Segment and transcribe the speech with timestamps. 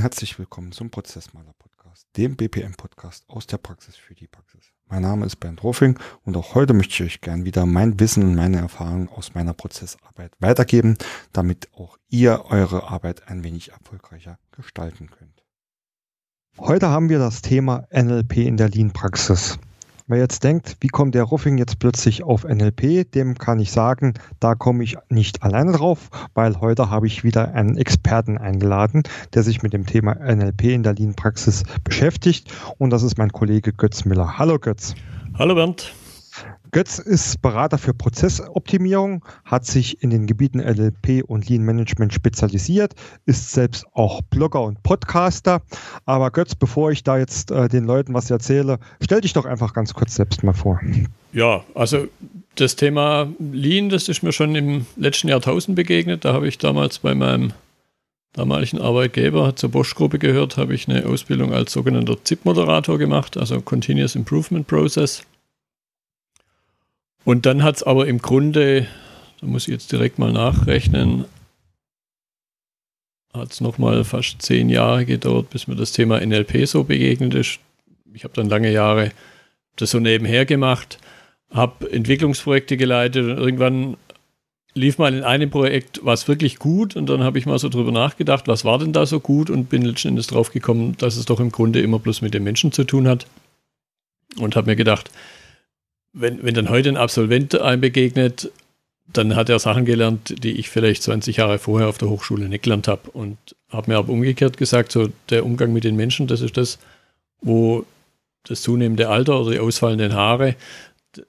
[0.00, 4.72] Herzlich willkommen zum Prozessmaler Podcast, dem BPM Podcast aus der Praxis für die Praxis.
[4.88, 8.22] Mein Name ist Bernd Rofing und auch heute möchte ich euch gern wieder mein Wissen
[8.22, 10.96] und meine Erfahrungen aus meiner Prozessarbeit weitergeben,
[11.34, 15.44] damit auch ihr eure Arbeit ein wenig erfolgreicher gestalten könnt.
[16.56, 19.58] Heute haben wir das Thema NLP in der Lean-Praxis.
[20.10, 24.14] Wer jetzt denkt, wie kommt der Ruffing jetzt plötzlich auf NLP, dem kann ich sagen,
[24.40, 29.44] da komme ich nicht alleine drauf, weil heute habe ich wieder einen Experten eingeladen, der
[29.44, 32.52] sich mit dem Thema NLP in der Lean-Praxis beschäftigt.
[32.78, 34.36] Und das ist mein Kollege Götz Müller.
[34.36, 34.96] Hallo Götz.
[35.38, 35.94] Hallo Bernd.
[36.72, 42.94] Götz ist Berater für Prozessoptimierung, hat sich in den Gebieten NLP und Lean Management spezialisiert,
[43.26, 45.62] ist selbst auch Blogger und Podcaster.
[46.06, 49.74] Aber Götz, bevor ich da jetzt äh, den Leuten was erzähle, stell dich doch einfach
[49.74, 50.80] ganz kurz selbst mal vor.
[51.32, 52.06] Ja, also
[52.54, 56.24] das Thema Lean, das ist mir schon im letzten Jahrtausend begegnet.
[56.24, 57.52] Da habe ich damals bei meinem
[58.32, 64.14] damaligen Arbeitgeber zur Bosch-Gruppe gehört, habe ich eine Ausbildung als sogenannter ZIP-Moderator gemacht, also Continuous
[64.14, 65.24] Improvement Process.
[67.24, 68.86] Und dann hat es aber im Grunde,
[69.40, 71.24] da muss ich jetzt direkt mal nachrechnen,
[73.32, 77.60] hat es nochmal fast zehn Jahre gedauert, bis mir das Thema NLP so begegnet ist.
[78.12, 79.12] Ich habe dann lange Jahre
[79.76, 80.98] das so nebenher gemacht,
[81.50, 83.96] habe Entwicklungsprojekte geleitet und irgendwann
[84.74, 87.92] lief mal in einem Projekt was wirklich gut und dann habe ich mal so drüber
[87.92, 91.24] nachgedacht, was war denn da so gut und bin letzten Endes drauf gekommen, dass es
[91.24, 93.26] doch im Grunde immer bloß mit den Menschen zu tun hat
[94.38, 95.10] und habe mir gedacht,
[96.12, 98.50] wenn, wenn dann heute ein Absolvent einem begegnet,
[99.12, 102.62] dann hat er Sachen gelernt, die ich vielleicht 20 Jahre vorher auf der Hochschule nicht
[102.62, 103.10] gelernt habe.
[103.10, 103.38] Und
[103.70, 106.78] habe mir aber umgekehrt gesagt, so der Umgang mit den Menschen, das ist das,
[107.40, 107.84] wo
[108.44, 110.54] das zunehmende Alter oder die ausfallenden Haare,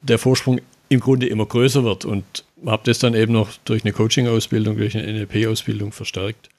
[0.02, 2.06] der Vorsprung im Grunde immer größer wird.
[2.06, 6.50] Und habe das dann eben noch durch eine Coaching-Ausbildung, durch eine NLP-Ausbildung verstärkt.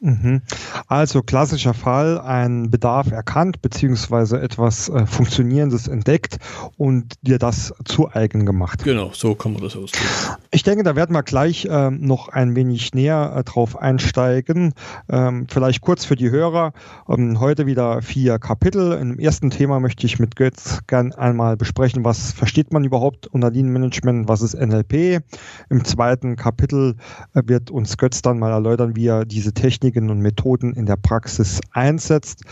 [0.00, 0.42] Mhm.
[0.86, 6.38] Also klassischer Fall, ein Bedarf erkannt beziehungsweise etwas äh, Funktionierendes entdeckt
[6.76, 8.84] und dir das zu eigen gemacht.
[8.84, 10.06] Genau, so kann man das ausdrücken.
[10.50, 14.72] Ich denke, da werden wir gleich ähm, noch ein wenig näher äh, drauf einsteigen.
[15.08, 16.72] Ähm, vielleicht kurz für die Hörer.
[17.08, 18.92] Ähm, heute wieder vier Kapitel.
[18.92, 23.50] Im ersten Thema möchte ich mit Götz gern einmal besprechen, was versteht man überhaupt unter
[23.50, 25.22] Lean Management, was ist NLP.
[25.70, 26.96] Im zweiten Kapitel
[27.34, 30.86] äh, wird uns Götz dann mal erläutern, wie er diese Technik Techniken und Methoden in
[30.86, 32.42] der Praxis einsetzt.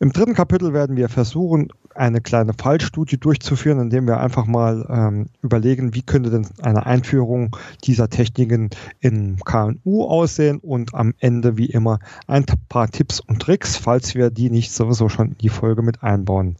[0.00, 5.26] Im dritten Kapitel werden wir versuchen, eine kleine Fallstudie durchzuführen, indem wir einfach mal ähm,
[5.42, 11.66] überlegen, wie könnte denn eine Einführung dieser Techniken in KNU aussehen und am Ende wie
[11.66, 15.82] immer ein paar Tipps und Tricks, falls wir die nicht sowieso schon in die Folge
[15.82, 16.56] mit einbauen.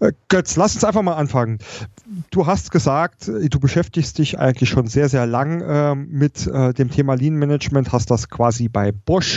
[0.00, 1.58] Äh, Götz, lass uns einfach mal anfangen.
[2.30, 6.90] Du hast gesagt, du beschäftigst dich eigentlich schon sehr, sehr lang äh, mit äh, dem
[6.90, 9.35] Thema Lean Management, hast das quasi bei Bosch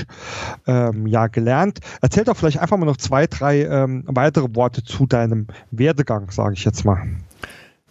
[0.67, 1.79] ähm, ja gelernt.
[2.01, 6.31] Erzähl doch vielleicht einfach mal noch zwei, drei ähm, weitere Worte zu deinem deinem Werdegang,
[6.31, 7.07] sage ich jetzt mal?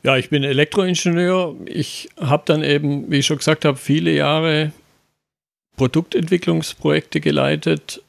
[0.03, 1.55] Ja, ich bin Elektroingenieur.
[1.67, 4.73] Ich habe dann eben, wie ich schon gesagt habe, viele Jahre
[5.77, 8.03] Produktentwicklungsprojekte geleitet,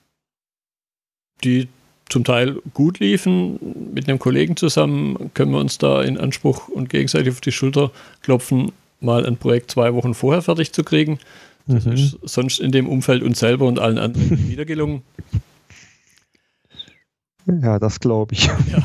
[1.44, 1.68] die
[2.10, 3.92] zum Teil gut liefen.
[3.94, 7.92] Mit einem Kollegen zusammen können wir uns da in Anspruch und gegenseitig auf die Schulter
[8.22, 11.20] klopfen, mal ein Projekt zwei Wochen vorher fertig zu kriegen.
[11.70, 11.94] Das mhm.
[11.94, 15.04] ist sonst in dem Umfeld uns selber und allen anderen wieder gelungen.
[17.46, 18.46] Ja, das glaube ich.
[18.46, 18.84] Ja.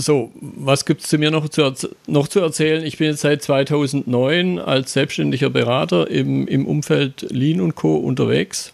[0.00, 1.74] So, was gibt es zu mir noch zu,
[2.06, 2.82] noch zu erzählen?
[2.84, 7.96] Ich bin jetzt seit 2009 als selbstständiger Berater im, im Umfeld Lean und Co.
[7.96, 8.72] unterwegs.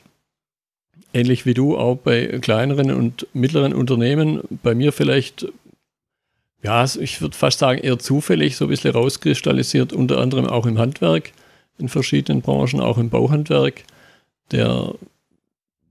[1.12, 4.40] Ähnlich wie du auch bei kleineren und mittleren Unternehmen.
[4.62, 5.48] Bei mir vielleicht,
[6.62, 10.78] ja, ich würde fast sagen, eher zufällig so ein bisschen rauskristallisiert, unter anderem auch im
[10.78, 11.32] Handwerk,
[11.78, 13.84] in verschiedenen Branchen, auch im Bauhandwerk.
[14.52, 14.94] Der,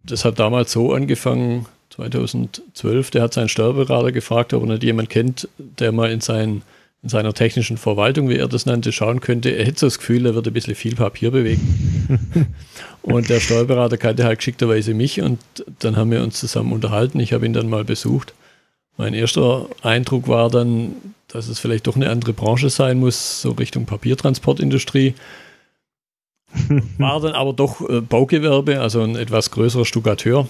[0.04, 1.66] das hat damals so angefangen,
[1.96, 6.62] 2012, der hat seinen Steuerberater gefragt, ob er nicht jemand kennt, der mal in, sein,
[7.04, 9.50] in seiner technischen Verwaltung, wie er das nannte, schauen könnte.
[9.52, 12.48] Er hätte so das Gefühl, er wird ein bisschen viel Papier bewegen.
[13.02, 15.40] und der Steuerberater kannte halt geschickterweise mich und
[15.80, 17.20] dann haben wir uns zusammen unterhalten.
[17.20, 18.34] Ich habe ihn dann mal besucht.
[18.98, 20.96] Mein erster Eindruck war dann,
[21.28, 25.16] dass es vielleicht doch eine andere Branche sein muss, so Richtung Papiertransportindustrie.
[26.98, 30.48] War dann aber doch äh, Baugewerbe, also ein etwas größerer Stuckateur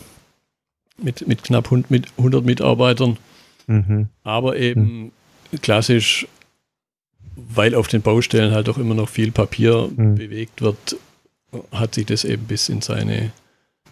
[0.98, 3.18] mit, mit knapp 100 Mitarbeitern.
[3.68, 4.08] Mhm.
[4.24, 5.12] Aber eben
[5.52, 5.62] mhm.
[5.62, 6.28] klassisch,
[7.36, 10.16] weil auf den Baustellen halt auch immer noch viel Papier mhm.
[10.16, 10.98] bewegt wird,
[11.72, 13.32] hat sich das eben bis in seine,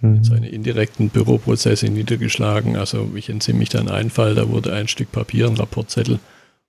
[0.02, 0.24] in mhm.
[0.24, 2.78] seine indirekten Büroprozesse niedergeschlagen.
[2.78, 6.20] Also ich entsinne mich da an einen Fall, da wurde ein Stück Papier, ein Rapportzettel,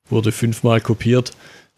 [0.08, 1.32] wurde fünfmal kopiert.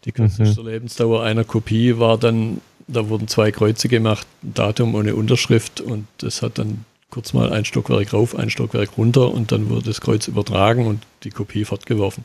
[0.05, 0.67] Die kürzeste mhm.
[0.67, 6.41] Lebensdauer einer Kopie war dann, da wurden zwei Kreuze gemacht, Datum ohne Unterschrift und das
[6.41, 10.27] hat dann kurz mal ein Stockwerk rauf, ein Stockwerk runter und dann wird das Kreuz
[10.27, 12.23] übertragen und die Kopie fortgeworfen.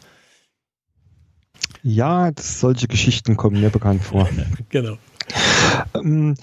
[1.83, 4.29] Ja, das, solche Geschichten kommen mir bekannt vor.
[4.69, 4.99] genau.
[5.95, 6.35] Ähm,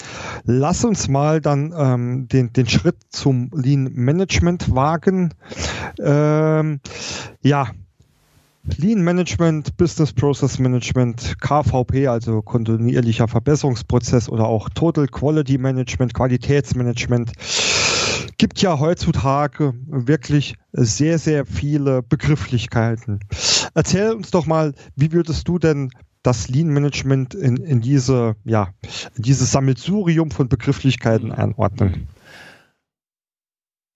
[0.46, 5.34] lass uns mal dann ähm, den, den Schritt zum Lean Management wagen.
[6.00, 6.80] Ähm,
[7.42, 7.70] ja,
[8.78, 17.32] Lean Management, Business Process Management, KVP, also kontinuierlicher Verbesserungsprozess oder auch Total Quality Management, Qualitätsmanagement,
[18.38, 23.20] gibt ja heutzutage wirklich sehr, sehr viele Begrifflichkeiten.
[23.74, 25.90] Erzähl uns doch mal, wie würdest du denn
[26.24, 28.70] das Lean Management in, in diese, ja,
[29.16, 32.08] in dieses Sammelsurium von Begrifflichkeiten einordnen?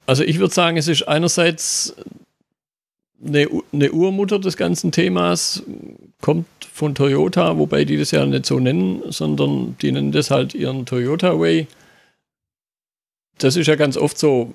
[0.06, 1.96] Also ich würde sagen, es ist einerseits
[3.26, 5.64] eine, eine Urmutter des ganzen Themas,
[6.22, 10.54] kommt von Toyota, wobei die das ja nicht so nennen, sondern die nennen das halt
[10.54, 11.68] ihren Toyota Way.
[13.38, 14.52] Das ist ja ganz oft so,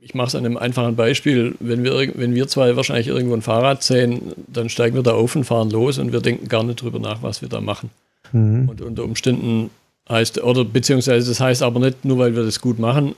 [0.00, 3.42] ich mache es an einem einfachen Beispiel, wenn wir, wenn wir zwei wahrscheinlich irgendwo ein
[3.42, 6.82] Fahrrad sehen, dann steigen wir da auf und fahren los und wir denken gar nicht
[6.82, 7.90] drüber nach, was wir da machen.
[8.32, 8.68] Mhm.
[8.68, 9.70] Und unter Umständen
[10.08, 13.14] heißt, oder beziehungsweise das heißt aber nicht, nur weil wir das gut machen,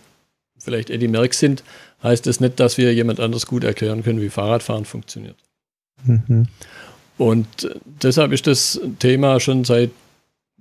[0.64, 1.62] vielleicht Eddie Merckx sind,
[2.02, 5.36] heißt das nicht, dass wir jemand anders gut erklären können, wie Fahrradfahren funktioniert.
[6.04, 6.48] Mhm.
[7.16, 7.70] Und
[8.02, 9.90] deshalb ist das Thema schon seit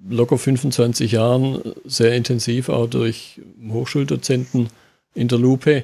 [0.08, 4.70] locker 25 Jahren sehr intensiv, auch durch Hochschuldozenten
[5.16, 5.84] in der Lupe.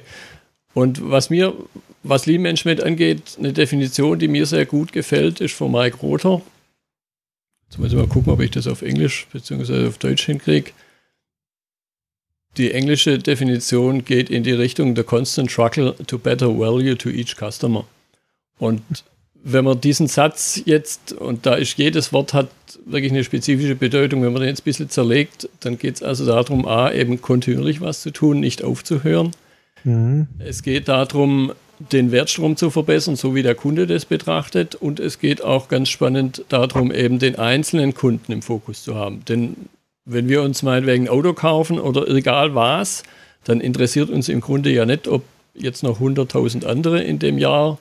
[0.74, 1.54] Und was mir,
[2.02, 6.42] was Lean Management angeht, eine Definition, die mir sehr gut gefällt, ist von Mike Rother.
[7.68, 9.88] Jetzt muss ich mal gucken, ob ich das auf Englisch bzw.
[9.88, 10.72] auf Deutsch hinkriege.
[12.56, 17.36] Die englische Definition geht in die Richtung the constant struggle to better value to each
[17.36, 17.84] customer.
[18.58, 18.82] Und
[19.42, 22.50] wenn man diesen Satz jetzt, und da ist jedes Wort hat
[22.84, 26.26] wirklich eine spezifische Bedeutung, wenn man den jetzt ein bisschen zerlegt, dann geht es also
[26.26, 29.30] darum, A, eben kontinuierlich was zu tun, nicht aufzuhören.
[29.84, 30.26] Mhm.
[30.38, 34.74] Es geht darum, den Wertstrom zu verbessern, so wie der Kunde das betrachtet.
[34.74, 39.24] Und es geht auch ganz spannend darum, eben den einzelnen Kunden im Fokus zu haben.
[39.26, 39.56] Denn
[40.04, 43.02] wenn wir uns meinetwegen ein Auto kaufen oder egal was,
[43.44, 45.22] dann interessiert uns im Grunde ja nicht, ob
[45.54, 47.78] jetzt noch 100.000 andere in dem Jahr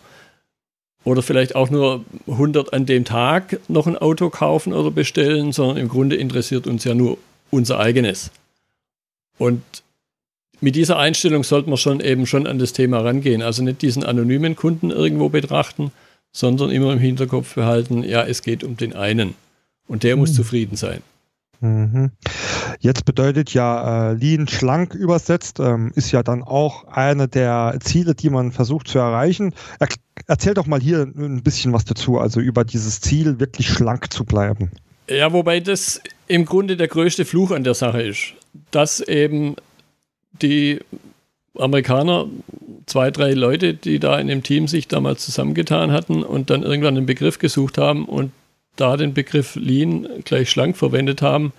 [1.04, 5.78] oder vielleicht auch nur 100 an dem Tag noch ein Auto kaufen oder bestellen, sondern
[5.78, 7.18] im Grunde interessiert uns ja nur
[7.52, 8.32] unser eigenes.
[9.38, 9.62] Und
[10.62, 13.42] mit dieser Einstellung sollte man schon eben schon an das Thema rangehen.
[13.42, 15.92] Also nicht diesen anonymen Kunden irgendwo betrachten,
[16.32, 19.36] sondern immer im Hinterkopf behalten, ja, es geht um den einen.
[19.88, 20.22] Und der mhm.
[20.22, 21.02] muss zufrieden sein.
[21.62, 22.12] Mhm.
[22.80, 28.16] Jetzt bedeutet ja äh, Lean schlank übersetzt, ähm, ist ja dann auch eine der Ziele,
[28.16, 29.54] die man versucht zu erreichen.
[29.80, 29.88] Er,
[30.28, 34.24] erzähl doch mal hier ein bisschen was dazu, also über dieses Ziel, wirklich schlank zu
[34.24, 34.72] bleiben.
[35.10, 38.34] Ja, wobei das im Grunde der größte Fluch an der Sache ist,
[38.72, 39.56] dass eben
[40.42, 40.80] die
[41.58, 42.28] Amerikaner,
[42.86, 46.96] zwei, drei Leute, die da in dem Team sich damals zusammengetan hatten und dann irgendwann
[46.96, 48.32] einen Begriff gesucht haben und
[48.80, 51.54] da den Begriff Lean gleich schlank verwendet haben,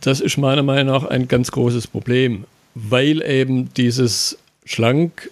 [0.00, 5.30] das ist meiner Meinung nach ein ganz großes Problem, weil eben dieses schlank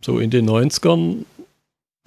[0.00, 1.24] so in den 90ern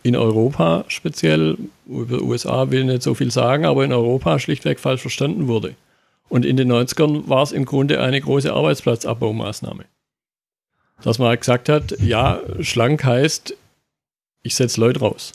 [0.04, 4.80] in Europa speziell, über USA will ich nicht so viel sagen, aber in Europa schlichtweg
[4.80, 5.76] falsch verstanden wurde.
[6.28, 9.86] Und in den 90ern war es im Grunde eine große Arbeitsplatzabbaumaßnahme.
[11.04, 13.56] Dass man halt gesagt hat, ja, schlank heißt,
[14.44, 15.34] ich setze Leute raus.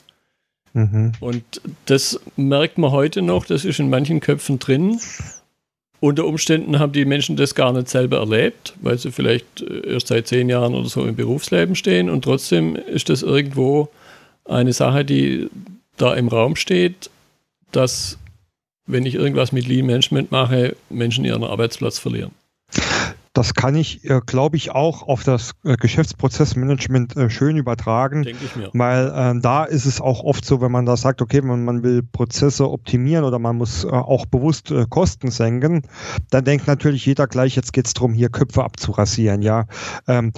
[0.77, 1.13] Mhm.
[1.19, 1.43] Und
[1.87, 4.99] das merkt man heute noch, das ist in manchen Köpfen drin.
[5.99, 10.07] Unter Umständen haben die Menschen das gar nicht selber erlebt, weil sie vielleicht äh, erst
[10.07, 13.89] seit zehn Jahren oder so im Berufsleben stehen und trotzdem ist das irgendwo
[14.45, 15.49] eine Sache, die
[15.97, 17.09] da im Raum steht,
[17.71, 18.19] dass
[18.85, 22.31] wenn ich irgendwas mit Lean Management mache, Menschen ihren Arbeitsplatz verlieren.
[23.37, 28.23] Das kann ich, äh, glaube ich, auch auf das äh, Geschäftsprozessmanagement äh, schön übertragen.
[28.23, 28.71] Denke ich mir.
[28.73, 31.83] Weil äh, da ist es auch oft so, wenn man da sagt, okay, man, man
[31.83, 35.83] will Prozesse optimieren oder man muss äh, auch bewusst äh, Kosten senken,
[36.31, 39.65] dann denkt natürlich jeder gleich, jetzt geht es darum, hier Köpfe abzurasieren, ja.
[40.07, 40.31] Ähm,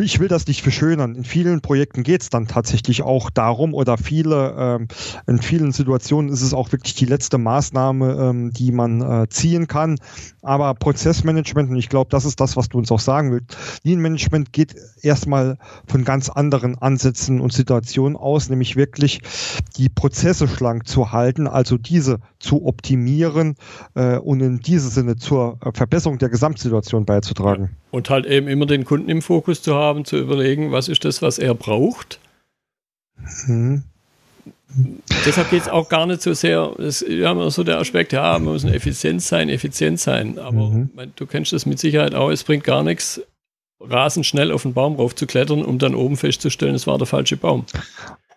[0.00, 1.14] ich will das nicht verschönern.
[1.14, 4.88] In vielen Projekten geht es dann tatsächlich auch darum oder viele, ähm,
[5.26, 9.68] in vielen Situationen ist es auch wirklich die letzte Maßnahme, ähm, die man äh, ziehen
[9.68, 9.98] kann.
[10.42, 14.00] Aber Prozessmanagement, und ich glaube, das ist das, was du uns auch sagen willst, Lean
[14.00, 19.20] Management geht erstmal von ganz anderen Ansätzen und Situationen aus, nämlich wirklich
[19.76, 23.54] die Prozesse schlank zu halten, also diese zu optimieren
[23.94, 27.76] äh, und in diesem Sinne zur Verbesserung der Gesamtsituation beizutragen.
[27.90, 31.22] Und halt eben immer den Kunden im Fokus zu haben, zu überlegen, was ist das,
[31.22, 32.20] was er braucht.
[33.46, 33.82] Mhm.
[35.24, 38.12] Deshalb geht es auch gar nicht so sehr, das ist ja immer so der Aspekt,
[38.12, 40.38] ja, man muss effizient sein, effizient sein.
[40.38, 40.90] Aber mhm.
[41.16, 43.22] du kennst das mit Sicherheit auch, es bringt gar nichts,
[43.80, 47.06] rasend schnell auf den Baum rauf zu klettern, um dann oben festzustellen, es war der
[47.06, 47.64] falsche Baum.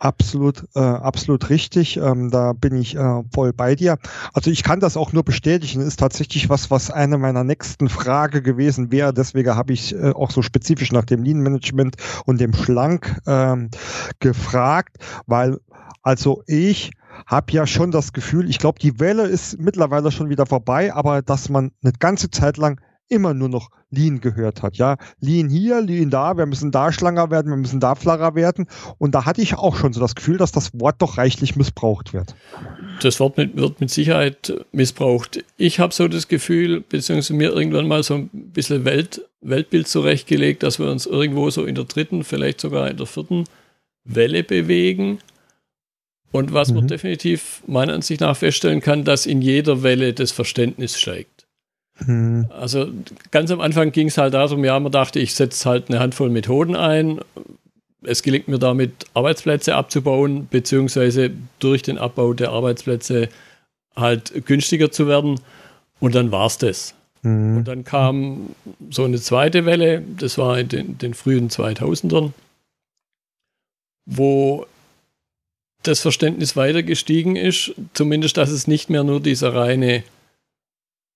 [0.02, 1.98] Absolut, äh, absolut richtig.
[1.98, 4.00] Ähm, da bin ich äh, voll bei dir.
[4.34, 5.80] Also ich kann das auch nur bestätigen.
[5.80, 9.14] Ist tatsächlich was, was eine meiner nächsten Frage gewesen wäre.
[9.14, 13.70] Deswegen habe ich äh, auch so spezifisch nach dem Lean Management und dem Schlank ähm,
[14.20, 15.60] gefragt, weil
[16.02, 16.90] also ich
[17.28, 21.22] habe ja schon das Gefühl, ich glaube, die Welle ist mittlerweile schon wieder vorbei, aber
[21.22, 22.82] dass man eine ganze Zeit lang
[23.12, 24.78] immer nur noch Lean gehört hat.
[24.78, 28.68] Ja, Lean hier, Lean da, wir müssen da schlanger werden, wir müssen da flacher werden.
[28.98, 32.14] Und da hatte ich auch schon so das Gefühl, dass das Wort doch reichlich missbraucht
[32.14, 32.34] wird.
[33.02, 35.44] Das Wort mit, wird mit Sicherheit missbraucht.
[35.58, 40.64] Ich habe so das Gefühl, beziehungsweise mir irgendwann mal so ein bisschen Welt, Weltbild zurechtgelegt,
[40.64, 43.44] dass wir uns irgendwo so in der dritten, vielleicht sogar in der vierten
[44.06, 45.20] Welle bewegen.
[46.32, 46.76] Und was mhm.
[46.76, 51.31] man definitiv meiner Ansicht nach feststellen kann, dass in jeder Welle das Verständnis steigt.
[52.06, 52.48] Hm.
[52.50, 52.88] Also
[53.32, 56.30] ganz am Anfang ging es halt darum, ja, man dachte, ich setze halt eine Handvoll
[56.30, 57.20] Methoden ein.
[58.04, 63.30] Es gelingt mir damit, Arbeitsplätze abzubauen, beziehungsweise durch den Abbau der Arbeitsplätze
[63.96, 65.40] halt günstiger zu werden.
[66.00, 66.96] Und dann war es das.
[67.22, 67.58] Mhm.
[67.58, 68.56] Und dann kam
[68.90, 72.32] so eine zweite Welle, das war in den, den frühen 2000ern,
[74.06, 74.66] wo
[75.84, 80.04] das Verständnis weiter gestiegen ist, zumindest, dass es nicht mehr nur dieser reine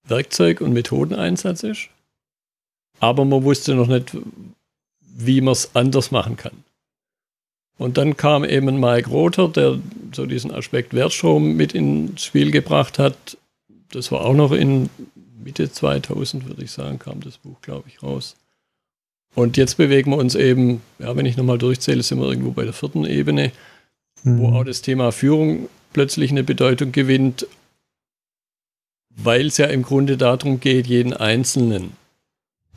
[0.07, 1.89] Werkzeug- und Methodeneinsatz ist.
[2.99, 4.15] Aber man wusste noch nicht,
[5.01, 6.63] wie man es anders machen kann.
[7.77, 9.79] Und dann kam eben Mike Rother, der
[10.13, 13.37] so diesen Aspekt Wertstrom mit ins Spiel gebracht hat.
[13.91, 14.89] Das war auch noch in
[15.43, 18.35] Mitte 2000, würde ich sagen, kam das Buch, glaube ich, raus.
[19.35, 22.63] Und jetzt bewegen wir uns eben, ja, wenn ich nochmal durchzähle, sind wir irgendwo bei
[22.63, 23.51] der vierten Ebene,
[24.23, 24.39] mhm.
[24.39, 27.45] wo auch das Thema Führung plötzlich eine Bedeutung gewinnt
[29.15, 31.93] weil es ja im Grunde darum geht, jeden Einzelnen,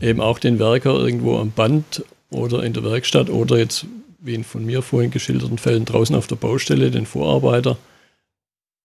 [0.01, 3.87] eben auch den Werker irgendwo am Band oder in der Werkstatt oder jetzt,
[4.21, 7.77] wie in von mir vorhin geschilderten Fällen, draußen auf der Baustelle, den Vorarbeiter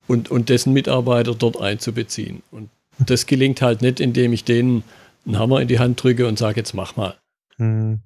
[0.08, 2.42] und, und dessen Mitarbeiter dort einzubeziehen.
[2.52, 2.70] Und
[3.00, 4.84] das gelingt halt nicht, indem ich denen
[5.26, 7.16] einen Hammer in die Hand drücke und sage, jetzt mach mal.
[7.58, 8.02] Hm.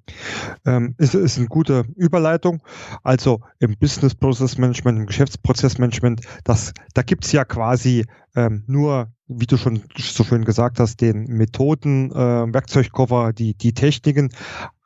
[0.66, 2.62] Ähm, ist, ist eine gute Überleitung.
[3.02, 8.04] Also im Business Process Management, im Geschäftsprozessmanagement, das, da gibt es ja quasi
[8.36, 12.14] ähm, nur, wie du schon so schön gesagt hast, den Methoden, äh,
[12.52, 14.30] Werkzeugkoffer, die, die Techniken,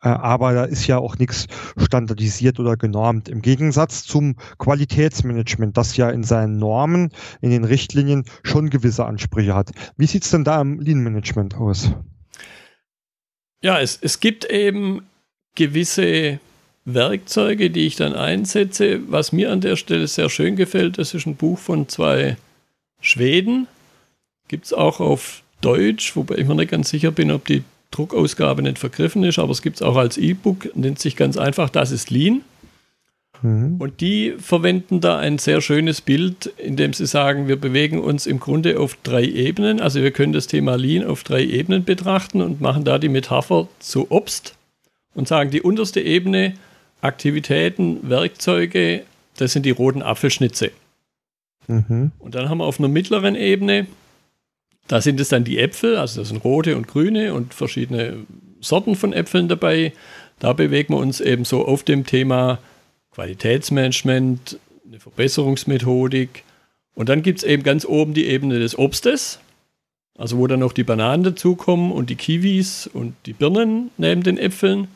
[0.02, 3.28] äh, aber da ist ja auch nichts standardisiert oder genormt.
[3.28, 9.54] Im Gegensatz zum Qualitätsmanagement, das ja in seinen Normen, in den Richtlinien schon gewisse Ansprüche
[9.54, 9.70] hat.
[9.96, 11.92] Wie sieht es denn da im Lean Management aus?
[13.62, 15.02] Ja, es, es gibt eben
[15.54, 16.40] gewisse
[16.84, 19.00] Werkzeuge, die ich dann einsetze.
[19.10, 22.36] Was mir an der Stelle sehr schön gefällt, das ist ein Buch von zwei
[23.00, 23.68] Schweden.
[24.48, 28.62] Gibt es auch auf Deutsch, wobei ich mir nicht ganz sicher bin, ob die Druckausgabe
[28.62, 31.92] nicht vergriffen ist, aber es gibt es auch als E-Book, nennt sich ganz einfach, das
[31.92, 32.42] ist Lean.
[33.42, 33.76] Mhm.
[33.78, 38.40] Und die verwenden da ein sehr schönes Bild, indem sie sagen, wir bewegen uns im
[38.40, 39.80] Grunde auf drei Ebenen.
[39.80, 43.68] Also wir können das Thema Lean auf drei Ebenen betrachten und machen da die Metapher
[43.80, 44.54] zu Obst
[45.14, 46.54] und sagen, die unterste Ebene,
[47.00, 49.02] Aktivitäten, Werkzeuge,
[49.36, 50.70] das sind die roten Apfelschnitze.
[51.66, 52.12] Mhm.
[52.18, 53.86] Und dann haben wir auf einer mittleren Ebene,
[54.88, 58.18] da sind es dann die Äpfel, also das sind rote und grüne und verschiedene
[58.60, 59.92] Sorten von Äpfeln dabei.
[60.38, 62.58] Da bewegen wir uns eben so auf dem Thema
[63.14, 66.44] Qualitätsmanagement, eine Verbesserungsmethodik.
[66.94, 69.38] Und dann gibt es eben ganz oben die Ebene des Obstes,
[70.16, 74.38] also wo dann noch die Bananen dazukommen und die Kiwis und die Birnen neben den
[74.38, 74.88] Äpfeln.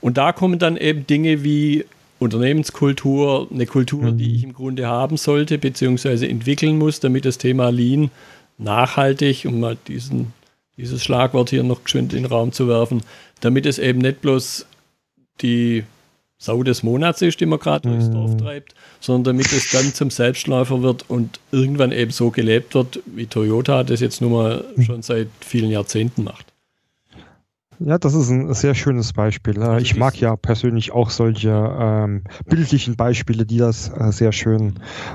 [0.00, 1.84] Und da kommen dann eben Dinge wie
[2.18, 7.70] Unternehmenskultur, eine Kultur, die ich im Grunde haben sollte, beziehungsweise entwickeln muss, damit das Thema
[7.70, 8.10] Lean
[8.58, 10.32] nachhaltig, um mal diesen,
[10.76, 13.02] dieses Schlagwort hier noch geschwind in den Raum zu werfen,
[13.40, 14.66] damit es eben nicht bloß
[15.42, 15.84] die
[16.38, 18.38] Sau des Monats ist, die man gerade durchs Dorf mhm.
[18.38, 23.26] treibt, sondern damit es dann zum Selbstläufer wird und irgendwann eben so gelebt wird, wie
[23.26, 24.82] Toyota das jetzt nun mal mhm.
[24.82, 26.52] schon seit vielen Jahrzehnten macht.
[27.78, 29.62] Ja, das ist ein sehr schönes Beispiel.
[29.62, 34.74] Also ich mag ja persönlich auch solche ähm, bildlichen Beispiele, die das äh, sehr schön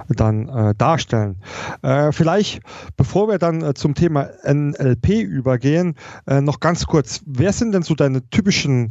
[0.10, 1.38] dann äh, darstellen.
[1.82, 2.62] Äh, vielleicht,
[2.98, 5.96] bevor wir dann äh, zum Thema NLP übergehen,
[6.27, 8.89] äh, noch ganz kurz, wer sind denn so deine typischen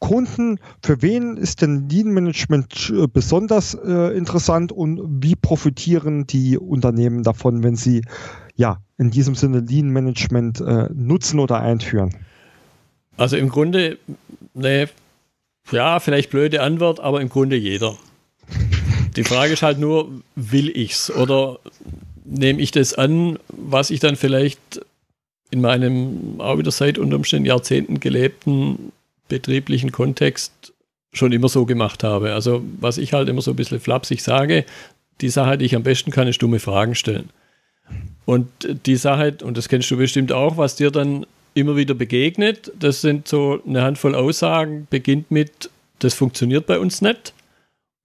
[0.00, 0.58] Kunden?
[0.82, 7.76] Für wen ist denn Lean Management besonders interessant und wie profitieren die Unternehmen davon, wenn
[7.76, 8.02] sie
[8.54, 10.62] ja in diesem Sinne Lean Management
[10.94, 12.10] nutzen oder einführen?
[13.16, 13.98] Also im Grunde,
[14.54, 14.88] ne,
[15.70, 17.96] ja, vielleicht blöde Antwort, aber im Grunde jeder.
[19.16, 21.58] Die Frage ist halt nur, will ich's oder
[22.24, 24.80] nehme ich das an, was ich dann vielleicht
[25.50, 28.92] in meinem auch wieder seit unter Umständen Jahrzehnten gelebten
[29.28, 30.72] betrieblichen Kontext
[31.12, 32.34] schon immer so gemacht habe.
[32.34, 34.64] Also was ich halt immer so ein bisschen flapsig sage,
[35.20, 37.30] die Sache, die ich am besten kann, ist dumme Fragen stellen.
[38.24, 38.48] Und
[38.86, 43.00] die Sache, und das kennst du bestimmt auch, was dir dann immer wieder begegnet, das
[43.00, 45.70] sind so eine Handvoll Aussagen, beginnt mit,
[46.00, 47.32] das funktioniert bei uns nicht.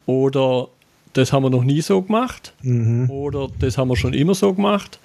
[0.06, 0.70] Oder
[1.14, 2.54] das haben wir noch nie so gemacht.
[2.62, 3.10] Mhm.
[3.10, 5.00] Oder das haben wir schon immer so gemacht.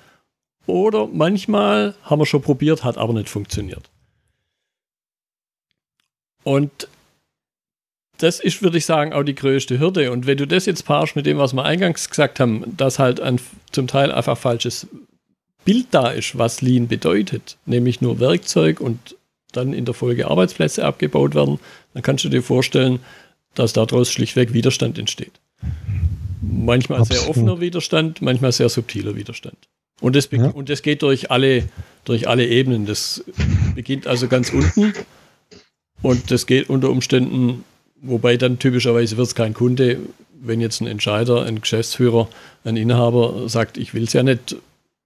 [0.67, 3.91] Oder manchmal haben wir schon probiert, hat aber nicht funktioniert.
[6.43, 6.89] Und
[8.19, 10.13] das ist, würde ich sagen, auch die größte Hürde.
[10.13, 13.21] Und wenn du das jetzt paarst mit dem, was wir eingangs gesagt haben, dass halt
[13.21, 13.41] ein
[13.73, 14.87] zum Teil einfach falsches
[15.65, 19.17] Bild da ist, was Lean bedeutet, nämlich nur Werkzeug und
[19.53, 21.59] dann in der Folge Arbeitsplätze abgebaut werden,
[21.93, 23.01] dann kannst du dir vorstellen,
[23.55, 25.33] dass daraus schlichtweg Widerstand entsteht.
[26.43, 27.23] Manchmal Absolut.
[27.23, 29.57] sehr offener Widerstand, manchmal sehr subtiler Widerstand.
[30.01, 30.49] Und das, ja.
[30.49, 31.69] und das geht durch alle,
[32.05, 32.85] durch alle Ebenen.
[32.85, 33.25] Das
[33.75, 34.93] beginnt also ganz unten
[36.03, 37.65] und das geht unter Umständen,
[38.03, 40.01] wobei dann typischerweise wird es kein Kunde,
[40.41, 42.29] wenn jetzt ein Entscheider, ein Geschäftsführer,
[42.65, 44.57] ein Inhaber sagt, ich will es ja nicht,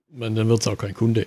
[0.09, 1.27] dann wird es auch kein Kunde.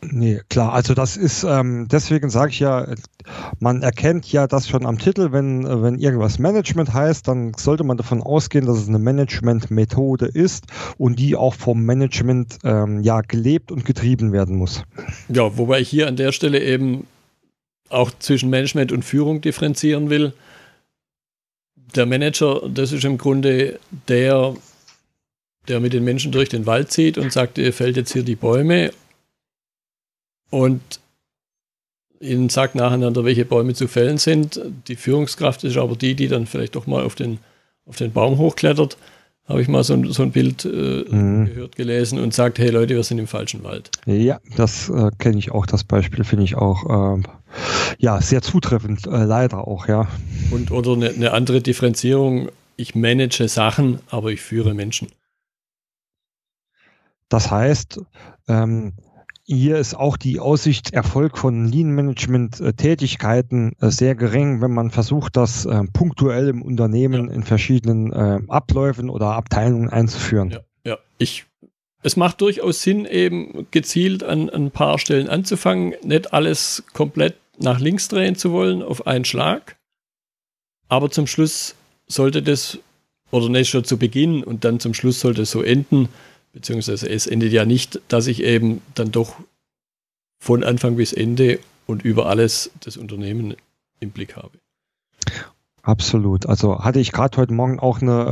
[0.00, 2.86] Nee, klar, also das ist, ähm, deswegen sage ich ja,
[3.58, 7.96] man erkennt ja das schon am Titel, wenn, wenn irgendwas Management heißt, dann sollte man
[7.96, 10.66] davon ausgehen, dass es eine Management-Methode ist
[10.98, 14.84] und die auch vom Management ähm, ja gelebt und getrieben werden muss.
[15.28, 17.08] Ja, wobei ich hier an der Stelle eben
[17.88, 20.32] auch zwischen Management und Führung differenzieren will.
[21.96, 24.54] Der Manager, das ist im Grunde der,
[25.68, 28.36] der mit den Menschen durch den Wald zieht und sagt, ihr fällt jetzt hier die
[28.36, 28.90] Bäume
[30.50, 30.80] und
[32.20, 34.60] ihnen sagt nacheinander, welche Bäume zu fällen sind.
[34.88, 37.38] Die Führungskraft ist aber die, die dann vielleicht doch mal auf den,
[37.86, 38.96] auf den Baum hochklettert.
[39.46, 41.46] Habe ich mal so ein, so ein Bild äh, mhm.
[41.46, 43.90] gehört, gelesen und sagt, hey Leute, wir sind im falschen Wald.
[44.04, 47.22] Ja, das äh, kenne ich auch, das Beispiel finde ich auch äh,
[47.98, 50.06] ja, sehr zutreffend, äh, leider auch, ja.
[50.50, 55.08] Und oder eine, eine andere Differenzierung, ich manage Sachen, aber ich führe Menschen.
[57.28, 58.00] Das heißt,
[58.48, 58.94] ähm,
[59.50, 65.64] hier ist auch die Aussicht Erfolg von Lean-Management-Tätigkeiten äh, sehr gering, wenn man versucht, das
[65.64, 67.34] äh, punktuell im Unternehmen ja.
[67.34, 70.50] in verschiedenen äh, Abläufen oder Abteilungen einzuführen.
[70.50, 70.98] Ja, ja.
[71.16, 71.46] Ich,
[72.02, 77.36] es macht durchaus Sinn, eben gezielt an, an ein paar Stellen anzufangen, nicht alles komplett
[77.58, 79.78] nach links drehen zu wollen auf einen Schlag.
[80.90, 81.74] Aber zum Schluss
[82.06, 82.78] sollte das,
[83.30, 86.10] oder nicht schon zu Beginn und dann zum Schluss sollte es so enden,
[86.52, 89.36] beziehungsweise es endet ja nicht, dass ich eben dann doch
[90.40, 93.56] von Anfang bis Ende und über alles das Unternehmen
[94.00, 94.58] im Blick habe.
[95.88, 96.46] Absolut.
[96.46, 98.26] Also hatte ich gerade heute Morgen auch eine,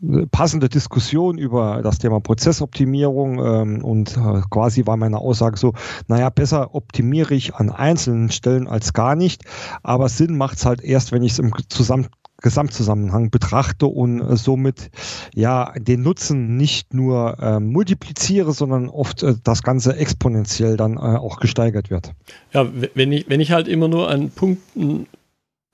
[0.00, 5.74] ähm, passende Diskussion über das Thema Prozessoptimierung ähm, und äh, quasi war meine Aussage so,
[6.06, 9.44] naja, besser optimiere ich an einzelnen Stellen als gar nicht,
[9.82, 12.06] aber Sinn macht es halt erst, wenn ich es im Zusammen
[12.40, 14.90] Gesamtzusammenhang betrachte und äh, somit
[15.34, 21.00] ja den Nutzen nicht nur äh, multipliziere, sondern oft äh, das Ganze exponentiell dann äh,
[21.00, 22.12] auch gesteigert wird.
[22.52, 25.06] Ja, wenn ich, wenn ich halt immer nur an Punkten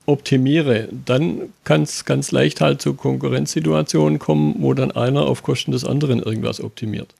[0.07, 5.71] optimiere, dann kann es ganz leicht halt zu Konkurrenzsituationen kommen, wo dann einer auf Kosten
[5.71, 7.13] des anderen irgendwas optimiert.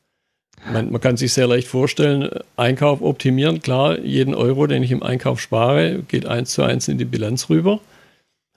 [0.72, 5.04] Man, man, kann sich sehr leicht vorstellen, Einkauf optimieren, klar, jeden Euro, den ich im
[5.04, 7.80] Einkauf spare, geht eins zu eins in die Bilanz rüber.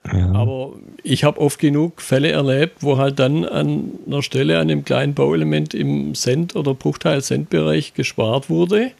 [0.05, 0.31] Ja.
[0.31, 4.85] Aber ich habe oft genug Fälle erlebt, wo halt dann an einer Stelle, an einem
[4.85, 8.91] kleinen Bauelement im Cent- oder Bruchteil-Cent-Bereich gespart wurde.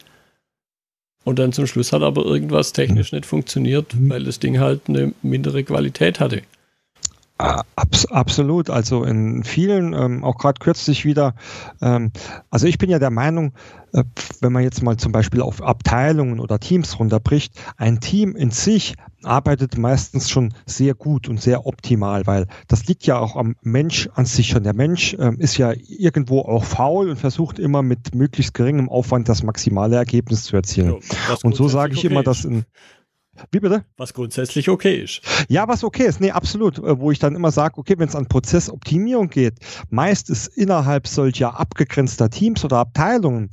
[1.24, 4.10] Und dann zum Schluss hat aber irgendwas technisch nicht funktioniert, mhm.
[4.10, 6.42] weil das Ding halt eine mindere Qualität hatte.
[7.40, 8.70] Abs absolut.
[8.70, 11.34] Also in vielen, ähm, auch gerade kürzlich wieder,
[11.80, 12.12] ähm,
[12.50, 13.52] also ich bin ja der Meinung,
[13.92, 14.04] äh,
[14.40, 18.94] wenn man jetzt mal zum Beispiel auf Abteilungen oder Teams runterbricht, ein Team in sich
[19.22, 24.08] arbeitet meistens schon sehr gut und sehr optimal, weil das liegt ja auch am Mensch
[24.14, 24.62] an sich schon.
[24.62, 29.28] Der Mensch ähm, ist ja irgendwo auch faul und versucht immer mit möglichst geringem Aufwand
[29.28, 30.96] das maximale Ergebnis zu erzielen.
[31.28, 32.64] Ja, und so sage ich okay immer, dass in
[33.52, 33.84] wie bitte?
[33.96, 35.20] Was grundsätzlich okay ist.
[35.48, 36.20] Ja, was okay ist.
[36.20, 36.78] Nee, absolut.
[36.78, 39.54] Äh, wo ich dann immer sage, okay, wenn es an Prozessoptimierung geht,
[39.88, 43.50] meist ist innerhalb solcher abgegrenzter Teams oder Abteilungen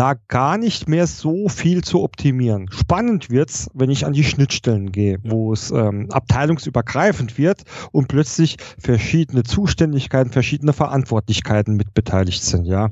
[0.00, 2.70] da gar nicht mehr so viel zu optimieren.
[2.72, 8.56] Spannend wird's, wenn ich an die Schnittstellen gehe, wo es ähm, abteilungsübergreifend wird und plötzlich
[8.78, 12.88] verschiedene Zuständigkeiten, verschiedene Verantwortlichkeiten mitbeteiligt sind, ja.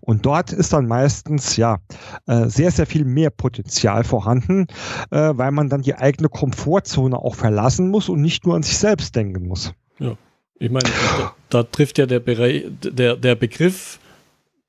[0.00, 1.78] Und dort ist dann meistens ja
[2.26, 4.66] äh, sehr, sehr viel mehr Potenzial vorhanden,
[5.12, 8.78] äh, weil man dann die eigene Komfortzone auch verlassen muss und nicht nur an sich
[8.78, 9.72] selbst denken muss.
[9.98, 10.16] Ja.
[10.58, 10.88] Ich meine,
[11.18, 14.00] da, da trifft ja der, Bereich, der, der Begriff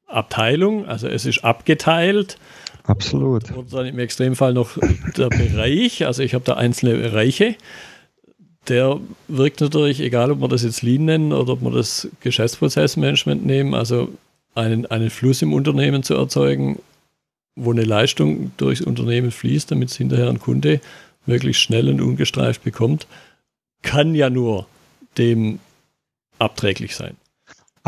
[0.07, 2.37] Abteilung, also es ist abgeteilt.
[2.83, 3.51] Absolut.
[3.51, 4.77] Und dann im Extremfall noch
[5.17, 7.55] der Bereich, also ich habe da einzelne Bereiche.
[8.67, 13.45] Der wirkt natürlich, egal ob wir das jetzt Lean nennen oder ob wir das Geschäftsprozessmanagement
[13.45, 14.09] nehmen, also
[14.55, 16.79] einen, einen Fluss im Unternehmen zu erzeugen,
[17.55, 20.81] wo eine Leistung durchs Unternehmen fließt, damit es hinterher ein Kunde
[21.25, 23.07] möglichst schnell und ungestreift bekommt,
[23.81, 24.67] kann ja nur
[25.17, 25.59] dem
[26.37, 27.17] abträglich sein.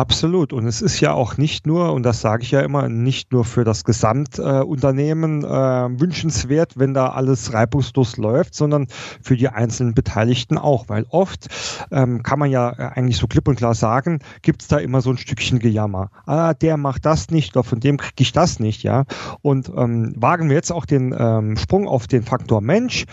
[0.02, 0.52] Absolut.
[0.52, 3.46] Und es ist ja auch nicht nur, und das sage ich ja immer, nicht nur
[3.46, 8.88] für das Gesamtunternehmen äh, äh, wünschenswert, wenn da alles reibungslos läuft, sondern
[9.22, 10.90] für die einzelnen Beteiligten auch.
[10.90, 11.50] Weil oft
[11.92, 15.12] ähm, kann man ja eigentlich so klipp und klar sagen, gibt es da immer so
[15.12, 16.10] ein Stückchen Gejammer.
[16.26, 19.04] Ah, der macht das nicht, oder von dem kriege ich das nicht, ja.
[19.44, 23.06] Und ähm, wagen wir jetzt auch den ähm, Sprung auf den Faktor Mensch.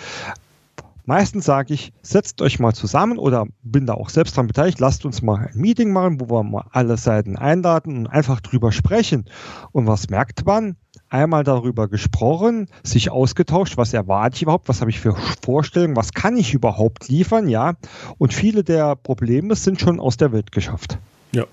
[1.08, 5.06] Meistens sage ich, setzt euch mal zusammen oder bin da auch selbst dran beteiligt, lasst
[5.06, 9.24] uns mal ein Meeting machen, wo wir mal alle Seiten einladen und einfach drüber sprechen.
[9.72, 10.76] Und was merkt man?
[11.08, 16.12] Einmal darüber gesprochen, sich ausgetauscht, was erwarte ich überhaupt, was habe ich für Vorstellungen, was
[16.12, 17.76] kann ich überhaupt liefern, ja.
[18.18, 20.98] Und viele der Probleme sind schon aus der Welt geschafft.
[21.32, 21.46] Ja.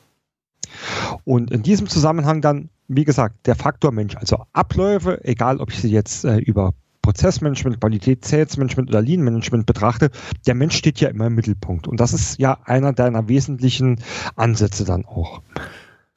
[1.23, 5.79] Und in diesem Zusammenhang dann, wie gesagt, der Faktor Mensch, also Abläufe, egal ob ich
[5.79, 6.73] sie jetzt äh, über
[7.05, 10.09] Prozessmanagement, Qualitätsmanagement oder Lean-Management betrachte,
[10.47, 11.87] der Mensch steht ja immer im Mittelpunkt.
[11.87, 13.99] Und das ist ja einer deiner wesentlichen
[14.35, 15.43] Ansätze dann auch.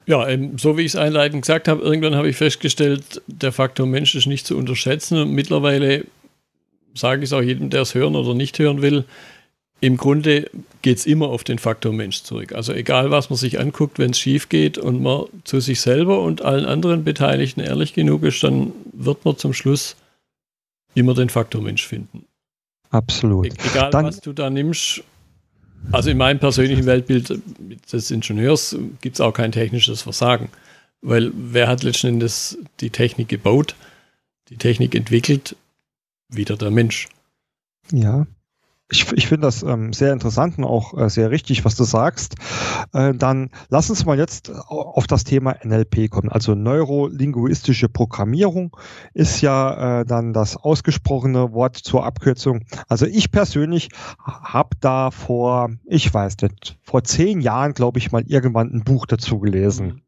[0.07, 3.85] Ja, ähm, so wie ich es einleitend gesagt habe, irgendwann habe ich festgestellt, der Faktor
[3.85, 5.19] Mensch ist nicht zu unterschätzen.
[5.19, 6.05] Und mittlerweile
[6.95, 9.05] sage ich es auch jedem, der es hören oder nicht hören will,
[9.81, 10.49] im Grunde
[10.81, 12.53] geht es immer auf den Faktor Mensch zurück.
[12.53, 16.21] Also egal, was man sich anguckt, wenn es schief geht und man zu sich selber
[16.21, 19.95] und allen anderen Beteiligten ehrlich genug ist, dann wird man zum Schluss
[20.95, 22.25] immer den Faktor Mensch finden.
[22.89, 23.47] Absolut.
[23.47, 25.03] E egal, Dann, was du da nimmst.
[25.91, 27.41] Also in meinem persönlichen Weltbild
[27.91, 30.49] des Ingenieurs gibt es auch kein technisches Versagen.
[31.01, 33.75] Weil wer hat letzten Endes die Technik gebaut,
[34.49, 35.55] die Technik entwickelt?
[36.27, 37.07] Wieder der Mensch.
[37.91, 38.27] Ja,
[38.91, 42.35] ich, ich finde das ähm, sehr interessant und auch äh, sehr richtig, was du sagst.
[42.93, 46.29] Äh, dann lass uns mal jetzt auf das Thema NLP kommen.
[46.29, 48.75] Also neurolinguistische Programmierung
[49.13, 52.65] ist ja äh, dann das ausgesprochene Wort zur Abkürzung.
[52.87, 53.89] Also ich persönlich
[54.23, 59.05] habe da vor, ich weiß nicht, vor zehn Jahren, glaube ich, mal irgendwann ein Buch
[59.05, 59.85] dazu gelesen.
[59.87, 60.01] Mhm.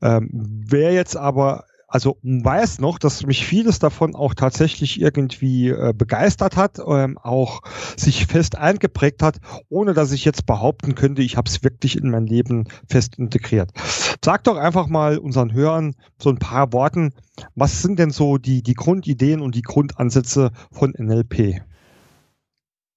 [0.00, 5.92] Ähm, wer jetzt aber also weiß noch, dass mich vieles davon auch tatsächlich irgendwie äh,
[5.94, 7.60] begeistert hat, ähm, auch
[7.98, 9.36] sich fest eingeprägt hat,
[9.68, 13.72] ohne dass ich jetzt behaupten könnte, ich habe es wirklich in mein Leben fest integriert.
[14.24, 17.12] Sag doch einfach mal unseren Hörern so ein paar Worten,
[17.56, 21.60] was sind denn so die, die Grundideen und die Grundansätze von NLP?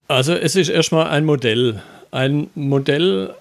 [0.08, 1.82] Also es ist erstmal ein Modell,
[2.12, 3.36] ein Modell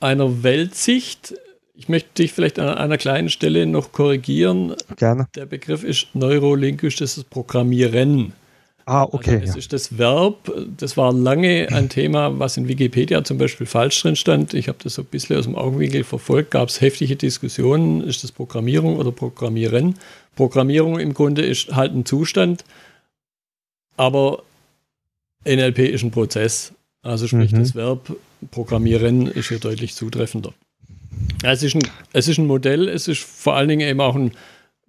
[0.00, 1.34] einer Weltsicht,
[1.76, 4.74] ich möchte dich vielleicht an einer kleinen Stelle noch korrigieren.
[4.96, 5.28] Gerne.
[5.34, 8.32] Der Begriff ist neurolinguistisches Programmieren.
[8.86, 9.40] Ah, okay.
[9.40, 9.58] Also es ja.
[9.58, 14.14] ist das Verb, das war lange ein Thema, was in Wikipedia zum Beispiel falsch drin
[14.14, 14.54] stand.
[14.54, 18.22] Ich habe das so ein bisschen aus dem Augenwinkel verfolgt, gab es heftige Diskussionen, ist
[18.22, 19.96] das Programmierung oder Programmieren?
[20.36, 22.64] Programmierung im Grunde ist halt ein Zustand,
[23.96, 24.44] aber
[25.44, 26.72] NLP ist ein Prozess.
[27.02, 27.58] Also sprich, mhm.
[27.58, 28.16] das Verb
[28.52, 30.52] Programmieren ist hier deutlich zutreffender.
[31.42, 34.32] Es ist, ein, es ist ein Modell, es ist vor allen Dingen eben auch ein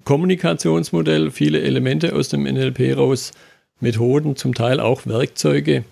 [0.04, 3.32] Kommunikationsmodell, viele Elemente aus dem NLP raus,
[3.80, 5.84] Methoden, zum Teil auch Werkzeuge,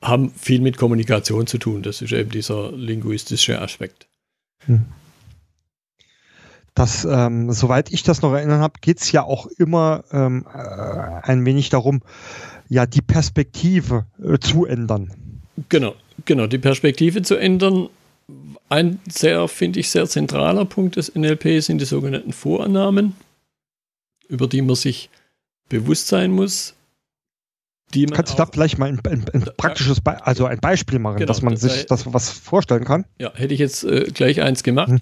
[0.00, 1.82] haben viel mit Kommunikation zu tun.
[1.82, 4.06] Das ist eben dieser linguistische Aspekt.
[4.66, 4.84] Hm.
[6.74, 10.58] Das, ähm, soweit ich das noch erinnern habe, geht es ja auch immer ähm, äh,
[10.58, 12.02] ein wenig darum,
[12.68, 15.10] ja, die Perspektive äh, zu ändern.
[15.68, 15.94] Genau,
[16.24, 17.88] genau, die Perspektive zu ändern
[18.68, 23.14] ein sehr, finde ich, sehr zentraler Punkt des NLP sind die sogenannten Vorannahmen,
[24.28, 25.10] über die man sich
[25.68, 26.74] bewusst sein muss.
[28.12, 31.26] Kannst du da vielleicht mal ein, ein, ein praktisches, Be also ein Beispiel machen, genau,
[31.28, 33.04] dass man sich das was vorstellen kann?
[33.18, 35.00] Ja, hätte ich jetzt äh, gleich eins gemacht.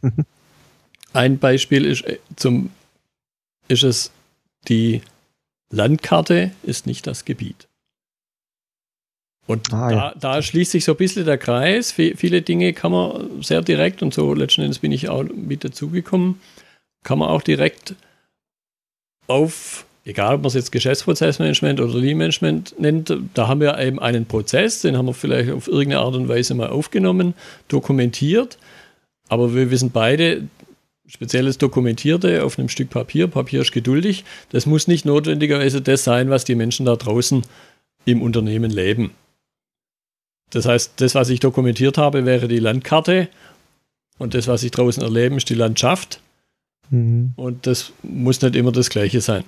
[1.14, 2.70] ein Beispiel ist äh, zum
[3.68, 4.10] ist es
[4.68, 5.00] die
[5.70, 7.68] Landkarte ist nicht das Gebiet.
[9.46, 10.14] Und ah, da, ja.
[10.18, 11.92] da, schließt sich so ein bisschen der Kreis.
[11.92, 16.40] Viele Dinge kann man sehr direkt, und so letzten Endes bin ich auch mit dazugekommen,
[17.02, 17.96] kann man auch direkt
[19.26, 24.26] auf, egal ob man es jetzt Geschäftsprozessmanagement oder Lean-Management nennt, da haben wir eben einen
[24.26, 27.34] Prozess, den haben wir vielleicht auf irgendeine Art und Weise mal aufgenommen,
[27.68, 28.58] dokumentiert.
[29.28, 30.48] Aber wir wissen beide,
[31.06, 36.30] spezielles Dokumentierte auf einem Stück Papier, Papier ist geduldig, das muss nicht notwendigerweise das sein,
[36.30, 37.42] was die Menschen da draußen
[38.04, 39.10] im Unternehmen leben.
[40.52, 43.28] Das heißt, das, was ich dokumentiert habe, wäre die Landkarte
[44.18, 46.20] und das, was ich draußen erlebe, ist die Landschaft.
[46.90, 47.32] Mhm.
[47.36, 49.44] Und das muss nicht immer das Gleiche sein.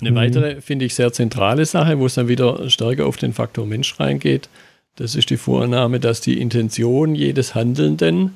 [0.00, 0.14] Eine mhm.
[0.14, 3.98] weitere, finde ich, sehr zentrale Sache, wo es dann wieder stärker auf den Faktor Mensch
[3.98, 4.48] reingeht,
[4.94, 8.34] das ist die Vorannahme, dass die Intention jedes Handelnden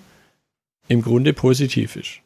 [0.88, 2.20] im Grunde positiv ist.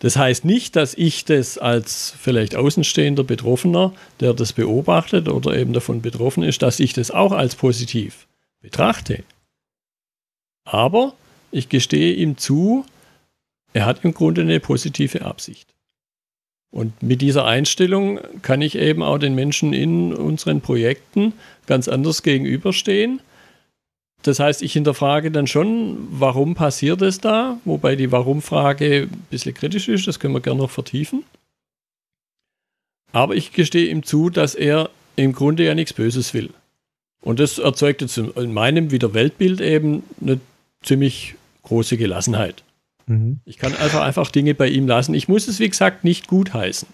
[0.00, 5.74] Das heißt nicht, dass ich das als vielleicht außenstehender Betroffener, der das beobachtet oder eben
[5.74, 8.26] davon betroffen ist, dass ich das auch als positiv
[8.62, 9.24] betrachte.
[10.64, 11.14] Aber
[11.50, 12.86] ich gestehe ihm zu,
[13.72, 15.68] er hat im Grunde eine positive Absicht.
[16.70, 21.34] Und mit dieser Einstellung kann ich eben auch den Menschen in unseren Projekten
[21.66, 23.20] ganz anders gegenüberstehen.
[24.22, 27.58] Das heißt, ich hinterfrage dann schon, warum passiert es da?
[27.64, 31.24] Wobei die Warum-Frage ein bisschen kritisch ist, das können wir gerne noch vertiefen.
[33.12, 36.50] Aber ich gestehe ihm zu, dass er im Grunde ja nichts Böses will.
[37.22, 40.40] Und das erzeugt jetzt in meinem wieder Weltbild eben eine
[40.82, 42.64] ziemlich große Gelassenheit.
[43.06, 43.40] Mhm.
[43.44, 45.14] Ich kann einfach, einfach Dinge bei ihm lassen.
[45.14, 46.88] Ich muss es, wie gesagt, nicht gut heißen.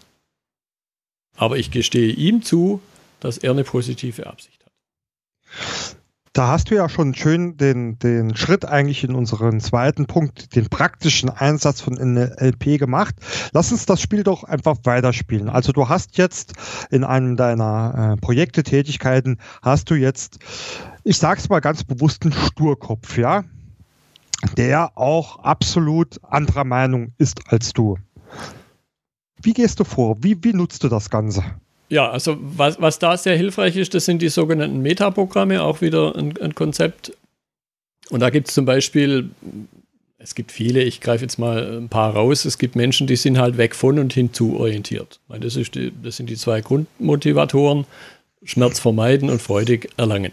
[1.37, 2.81] Aber ich gestehe ihm zu,
[3.21, 5.97] dass er eine positive Absicht hat.
[6.39, 10.69] Da hast du ja schon schön den, den Schritt eigentlich in unseren zweiten Punkt, den
[10.69, 13.17] praktischen Einsatz von NLP gemacht.
[13.51, 15.49] Lass uns das Spiel doch einfach weiterspielen.
[15.49, 16.53] Also du hast jetzt
[16.93, 20.39] in einem deiner äh, Projekte, Tätigkeiten, hast du jetzt,
[21.03, 23.43] ich sag's mal ganz bewusst, einen Sturkopf, ja?
[24.57, 27.99] der auch absolut anderer Meinung ist als du.
[29.43, 30.23] Wie gehst du vor?
[30.23, 31.43] Wie, wie nutzt du das Ganze?
[31.89, 36.15] Ja, also was, was da sehr hilfreich ist, das sind die sogenannten Metaprogramme, auch wieder
[36.17, 37.13] ein, ein Konzept.
[38.11, 39.31] Und da gibt es zum Beispiel,
[40.19, 43.39] es gibt viele, ich greife jetzt mal ein paar raus, es gibt Menschen, die sind
[43.39, 45.21] halt weg von und hinzu orientiert.
[45.29, 47.87] Das, ist die, das sind die zwei Grundmotivatoren,
[48.45, 50.33] Schmerz vermeiden und freudig erlangen.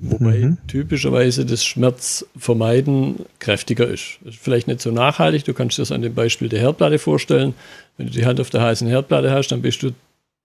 [0.00, 0.58] Wobei mhm.
[0.66, 4.18] typischerweise das Schmerzvermeiden kräftiger ist.
[4.24, 4.36] ist.
[4.38, 7.54] Vielleicht nicht so nachhaltig, du kannst dir das an dem Beispiel der Herdplatte vorstellen.
[7.96, 9.92] Wenn du die Hand auf der heißen Herdplatte hast, dann bist du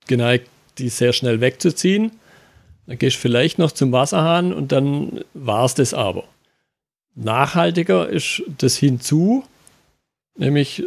[0.09, 2.11] geneigt, die sehr schnell wegzuziehen.
[2.87, 6.25] Dann gehst du vielleicht noch zum Wasserhahn und dann war es das aber.
[7.15, 9.45] Nachhaltiger ist das hinzu,
[10.35, 10.83] nämlich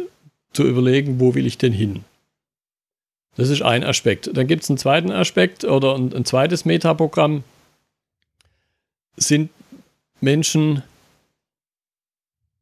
[0.51, 2.03] zu überlegen, wo will ich denn hin?
[3.35, 4.29] Das ist ein Aspekt.
[4.35, 7.43] Dann gibt es einen zweiten Aspekt oder ein, ein zweites Metaprogramm,
[9.15, 9.49] sind
[10.21, 10.83] Menschen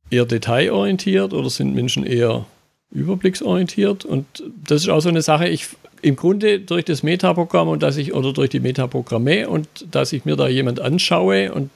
[0.09, 2.45] eher detailorientiert oder sind Menschen eher
[2.91, 4.05] überblicksorientiert?
[4.05, 5.67] Und das ist auch so eine Sache, ich
[6.01, 10.25] im Grunde durch das Metaprogramm und dass ich oder durch die Metaprogramme und dass ich
[10.25, 11.69] mir da jemand anschaue und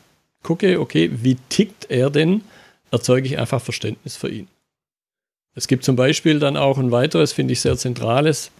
[0.44, 2.42] gucke, okay, wie tickt er denn,
[2.92, 4.48] erzeuge ich einfach Verständnis für ihn.
[5.56, 8.52] Es gibt zum Beispiel dann auch ein weiteres, finde ich sehr zentrales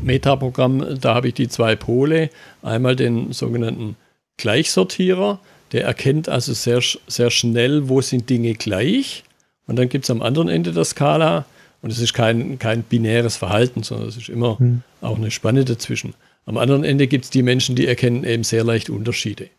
[0.00, 0.98] Metaprogramm.
[1.00, 2.30] Da habe ich die zwei Pole.
[2.62, 3.96] Einmal den sogenannten
[4.38, 5.38] Gleichsortierer,
[5.72, 9.24] der erkennt also sehr, sehr schnell, wo sind Dinge gleich.
[9.66, 11.44] Und dann gibt es am anderen Ende der Skala,
[11.80, 14.82] und es ist kein, kein binäres Verhalten, sondern es ist immer hm.
[15.00, 16.14] auch eine Spanne dazwischen.
[16.46, 19.50] Am anderen Ende gibt es die Menschen, die erkennen eben sehr leicht Unterschiede.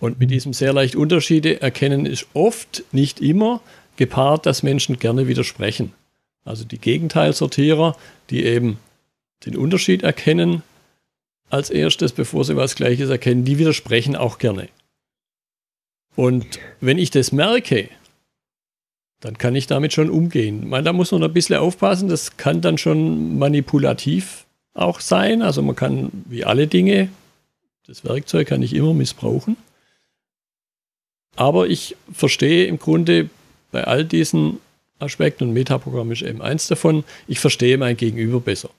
[0.00, 3.60] Und mit diesem sehr leicht Unterschiede erkennen ist oft, nicht immer,
[3.96, 5.92] gepaart, dass Menschen gerne widersprechen.
[6.44, 7.96] Also die Gegenteilsortierer,
[8.30, 8.78] die eben
[9.46, 10.62] den Unterschied erkennen,
[11.48, 14.68] als erstes, bevor sie was Gleiches erkennen, die widersprechen auch gerne.
[16.16, 17.88] Und wenn ich das merke,
[19.24, 20.68] dann kann ich damit schon umgehen.
[20.68, 25.42] Man, da muss man ein bisschen aufpassen, das kann dann schon manipulativ auch sein.
[25.42, 27.08] Also man kann, wie alle Dinge,
[27.86, 29.56] das Werkzeug kann ich immer missbrauchen.
[31.36, 33.28] Aber ich verstehe im Grunde
[33.72, 34.58] bei all diesen
[34.98, 38.70] Aspekten, und Metaprogramm ist eben eins davon, ich verstehe mein Gegenüber besser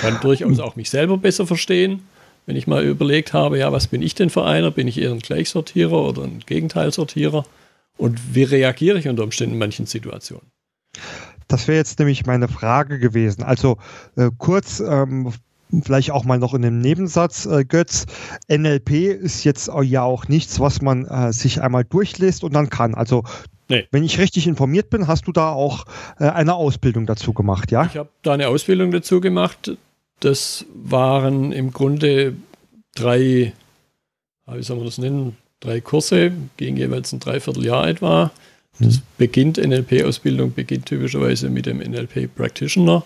[0.00, 2.02] kann durchaus auch mich selber besser verstehen,
[2.46, 4.70] wenn ich mal überlegt habe, ja, was bin ich denn für einer?
[4.70, 7.44] Bin ich eher ein Gleichsortierer oder ein Gegenteilsortierer?
[7.96, 10.50] Und wie reagiere ich unter Umständen in manchen Situationen?
[11.48, 13.42] Das wäre jetzt nämlich meine Frage gewesen.
[13.42, 13.78] Also
[14.16, 15.32] äh, kurz, ähm,
[15.82, 18.06] vielleicht auch mal noch in dem Nebensatz, äh, Götz,
[18.48, 22.94] NLP ist jetzt ja auch nichts, was man äh, sich einmal durchlässt und dann kann.
[22.94, 23.24] Also
[23.68, 23.88] Nee.
[23.90, 25.86] Wenn ich richtig informiert bin, hast du da auch
[26.20, 27.86] äh, eine Ausbildung dazu gemacht, ja?
[27.86, 29.76] Ich habe da eine Ausbildung dazu gemacht.
[30.20, 32.36] Das waren im Grunde
[32.94, 33.52] drei,
[34.46, 38.32] wie soll man das nennen, drei Kurse, gegen jeweils ein Dreivierteljahr etwa.
[38.78, 39.02] Das hm.
[39.16, 43.04] beginnt, NLP-Ausbildung beginnt typischerweise mit dem NLP Practitioner.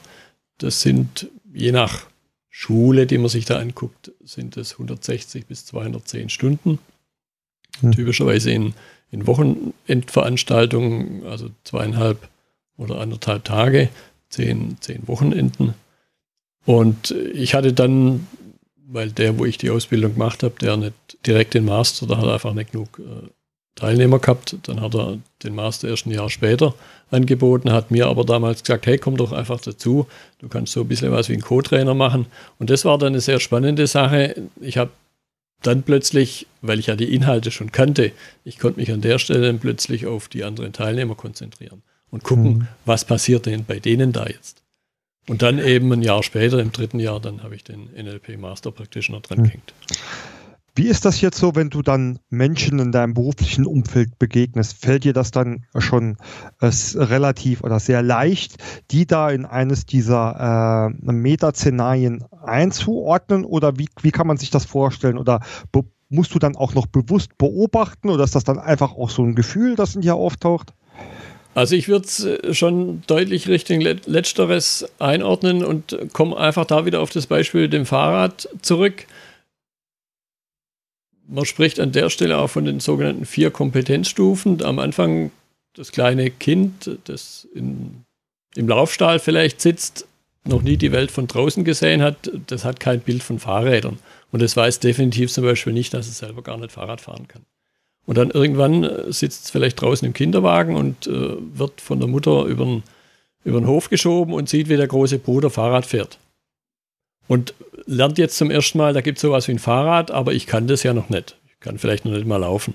[0.58, 2.06] Das sind je nach
[2.48, 6.78] Schule, die man sich da anguckt, sind es 160 bis 210 Stunden.
[7.80, 7.92] Hm.
[7.92, 8.74] Typischerweise in
[9.10, 12.28] in Wochenendveranstaltungen, also zweieinhalb
[12.76, 13.88] oder anderthalb Tage,
[14.28, 15.74] zehn, zehn Wochenenden.
[16.64, 18.28] Und ich hatte dann,
[18.92, 20.94] weil der, wo ich die Ausbildung gemacht habe, der nicht
[21.26, 23.28] direkt den Master, da hat er einfach nicht genug äh,
[23.76, 24.56] Teilnehmer gehabt.
[24.64, 26.74] Dann hat er den Master erst ein Jahr später
[27.10, 30.06] angeboten, hat mir aber damals gesagt, hey, komm doch einfach dazu.
[30.38, 32.26] Du kannst so ein bisschen was wie ein Co-Trainer machen.
[32.58, 34.34] Und das war dann eine sehr spannende Sache.
[34.60, 34.90] Ich habe
[35.62, 38.12] dann plötzlich, weil ich ja die Inhalte schon kannte,
[38.44, 42.52] ich konnte mich an der Stelle dann plötzlich auf die anderen Teilnehmer konzentrieren und gucken,
[42.52, 42.68] mhm.
[42.86, 44.62] was passiert denn bei denen da jetzt.
[45.28, 48.72] Und dann eben ein Jahr später, im dritten Jahr, dann habe ich den NLP Master
[48.72, 49.44] Practitioner dran mhm.
[49.44, 49.74] gehängt.
[50.76, 54.78] Wie ist das jetzt so, wenn du dann Menschen in deinem beruflichen Umfeld begegnest?
[54.80, 56.16] Fällt dir das dann schon
[56.60, 58.56] relativ oder sehr leicht,
[58.90, 63.44] die da in eines dieser äh, Metaszenarien einzuordnen?
[63.44, 65.18] Oder wie, wie kann man sich das vorstellen?
[65.18, 65.40] Oder
[66.08, 69.34] musst du dann auch noch bewusst beobachten oder ist das dann einfach auch so ein
[69.34, 70.72] Gefühl, das in dir auftaucht?
[71.54, 77.00] Also ich würde es äh, schon deutlich Richtung Letzteres einordnen und komme einfach da wieder
[77.00, 79.06] auf das Beispiel dem Fahrrad zurück
[81.30, 84.62] man spricht an der Stelle auch von den sogenannten vier Kompetenzstufen.
[84.62, 85.30] Am Anfang
[85.74, 88.04] das kleine Kind, das in,
[88.56, 90.06] im Laufstall vielleicht sitzt,
[90.44, 93.98] noch nie die Welt von draußen gesehen hat, das hat kein Bild von Fahrrädern.
[94.32, 97.42] Und das weiß definitiv zum Beispiel nicht, dass es selber gar nicht Fahrrad fahren kann.
[98.06, 102.08] Und dann irgendwann äh, sitzt es vielleicht draußen im Kinderwagen und äh, wird von der
[102.08, 102.82] Mutter über den,
[103.44, 106.18] über den Hof geschoben und sieht, wie der große Bruder Fahrrad fährt.
[107.28, 107.54] Und
[107.86, 110.66] lernt jetzt zum ersten Mal, da gibt es sowas wie ein Fahrrad, aber ich kann
[110.66, 111.36] das ja noch nicht.
[111.46, 112.74] Ich kann vielleicht noch nicht mal laufen.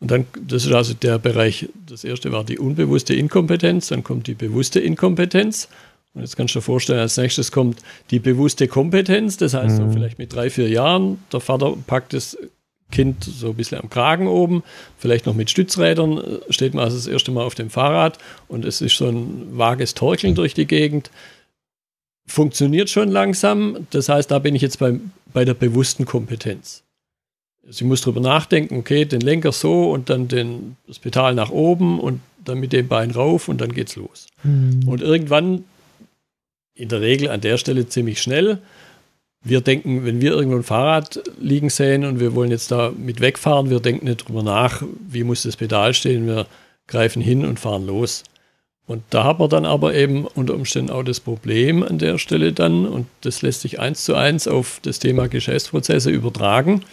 [0.00, 4.26] Und dann, das ist also der Bereich, das erste war die unbewusste Inkompetenz, dann kommt
[4.26, 5.68] die bewusste Inkompetenz.
[6.14, 9.86] Und jetzt kannst du dir vorstellen, als nächstes kommt die bewusste Kompetenz, das heißt mhm.
[9.86, 12.36] so vielleicht mit drei, vier Jahren, der Vater packt das
[12.92, 14.62] Kind so ein bisschen am Kragen oben,
[14.96, 18.18] vielleicht noch mit Stützrädern, äh, steht man also das erste Mal auf dem Fahrrad
[18.48, 21.10] und es ist so ein vages Torkeln durch die Gegend
[22.26, 23.86] funktioniert schon langsam.
[23.90, 24.98] Das heißt, da bin ich jetzt bei,
[25.32, 26.82] bei der bewussten Kompetenz.
[27.68, 31.98] Sie muss darüber nachdenken, okay, den Lenker so und dann den, das Pedal nach oben
[31.98, 34.28] und dann mit dem Bein rauf und dann geht's los.
[34.44, 34.86] Mhm.
[34.86, 35.64] Und irgendwann,
[36.74, 38.58] in der Regel an der Stelle ziemlich schnell,
[39.48, 43.20] wir denken, wenn wir irgendwo ein Fahrrad liegen sehen und wir wollen jetzt da mit
[43.20, 46.46] wegfahren, wir denken nicht drüber nach, wie muss das Pedal stehen, wir
[46.88, 48.24] greifen hin und fahren los.
[48.86, 52.52] Und da hat man dann aber eben unter Umständen auch das Problem an der Stelle
[52.52, 56.84] dann, und das lässt sich eins zu eins auf das Thema Geschäftsprozesse übertragen.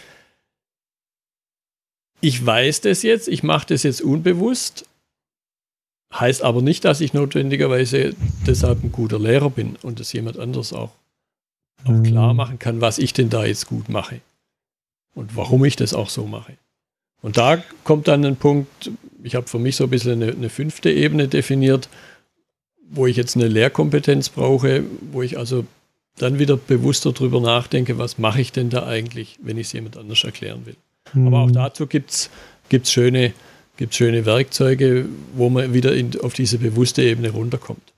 [2.20, 4.86] Ich weiß das jetzt, ich mache das jetzt unbewusst,
[6.12, 8.14] heißt aber nicht, dass ich notwendigerweise
[8.46, 10.92] deshalb ein guter Lehrer bin und es jemand anderes auch,
[11.84, 12.02] auch mhm.
[12.04, 14.20] klar machen kann, was ich denn da jetzt gut mache
[15.14, 16.54] und warum ich das auch so mache.
[17.22, 18.90] Und da kommt dann ein Punkt,
[19.22, 21.88] ich habe für mich so ein bisschen eine, eine, fünfte Ebene definiert,
[22.90, 25.64] wo ich jetzt eine Lehrkompetenz brauche, wo ich also
[26.18, 29.96] dann wieder bewusster drüber nachdenke, was mache ich denn da eigentlich, wenn ich es jemand
[29.96, 30.76] anders erklären will.
[31.14, 31.28] Mhm.
[31.28, 33.32] Aber auch dazu gibt es schöne,
[33.78, 37.93] gibt's schöne Werkzeuge, wo man wieder in, auf diese bewusste Ebene runterkommt.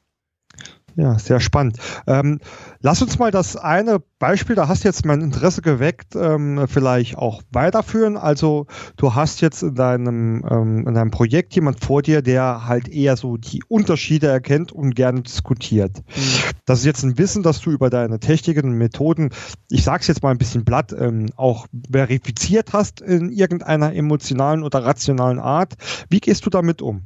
[0.98, 1.76] Ja, sehr spannend.
[2.06, 2.40] Ähm,
[2.80, 7.18] lass uns mal das eine Beispiel, da hast du jetzt mein Interesse geweckt, ähm, vielleicht
[7.18, 8.16] auch weiterführen.
[8.16, 12.88] Also du hast jetzt in deinem, ähm, in deinem Projekt jemand vor dir, der halt
[12.88, 15.98] eher so die Unterschiede erkennt und gerne diskutiert.
[15.98, 16.22] Mhm.
[16.64, 19.30] Das ist jetzt ein Wissen, das du über deine Techniken und Methoden,
[19.70, 24.82] ich sag's jetzt mal ein bisschen blatt, ähm, auch verifiziert hast in irgendeiner emotionalen oder
[24.82, 25.74] rationalen Art.
[26.08, 27.02] Wie gehst du damit um?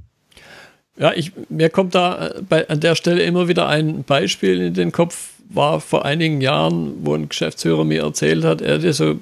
[1.01, 4.75] Ja, ich, mir kommt da äh, bei, an der Stelle immer wieder ein Beispiel in
[4.75, 9.05] den Kopf, war vor einigen Jahren, wo ein Geschäftsführer mir erzählt hat, er hatte so
[9.05, 9.21] ein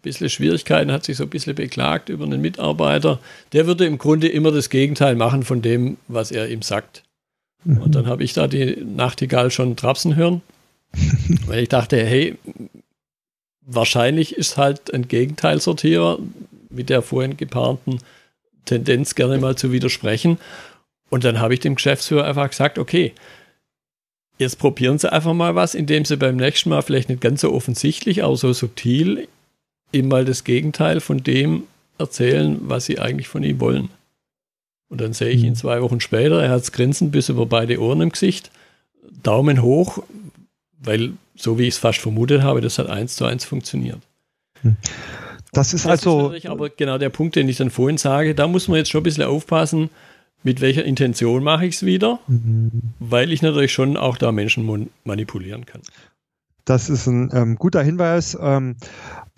[0.00, 3.18] bisschen Schwierigkeiten, hat sich so ein bisschen beklagt über einen Mitarbeiter.
[3.52, 7.02] Der würde im Grunde immer das Gegenteil machen von dem, was er ihm sagt.
[7.64, 7.78] Mhm.
[7.78, 10.40] Und dann habe ich da die Nachtigall schon trapsen hören,
[11.46, 12.38] weil ich dachte, hey,
[13.60, 16.20] wahrscheinlich ist halt ein Gegenteilsortierer
[16.70, 17.98] mit der vorhin gepaarten
[18.64, 20.38] Tendenz gerne mal zu widersprechen.
[21.10, 23.12] Und dann habe ich dem Geschäftsführer einfach gesagt, okay,
[24.38, 27.52] jetzt probieren Sie einfach mal was, indem Sie beim nächsten Mal vielleicht nicht ganz so
[27.52, 29.28] offensichtlich, aber so subtil
[29.90, 31.64] ihm mal das Gegenteil von dem
[31.98, 33.90] erzählen, was Sie eigentlich von ihm wollen.
[34.88, 35.56] Und dann sehe ich ihn mhm.
[35.56, 38.50] zwei Wochen später, er hat das Grinsen bis über beide Ohren im Gesicht,
[39.22, 40.02] Daumen hoch,
[40.78, 43.98] weil so wie ich es fast vermutet habe, das hat eins zu eins funktioniert.
[44.62, 44.76] Hm.
[45.52, 46.30] Das ist das also.
[46.30, 49.00] Ist aber genau der Punkt, den ich dann vorhin sage, da muss man jetzt schon
[49.00, 49.90] ein bisschen aufpassen,
[50.42, 52.70] mit welcher Intention mache ich es wieder, mhm.
[52.98, 55.82] weil ich natürlich schon auch da Menschen manipulieren kann.
[56.64, 58.36] Das ist ein ähm, guter Hinweis.
[58.40, 58.76] Ähm,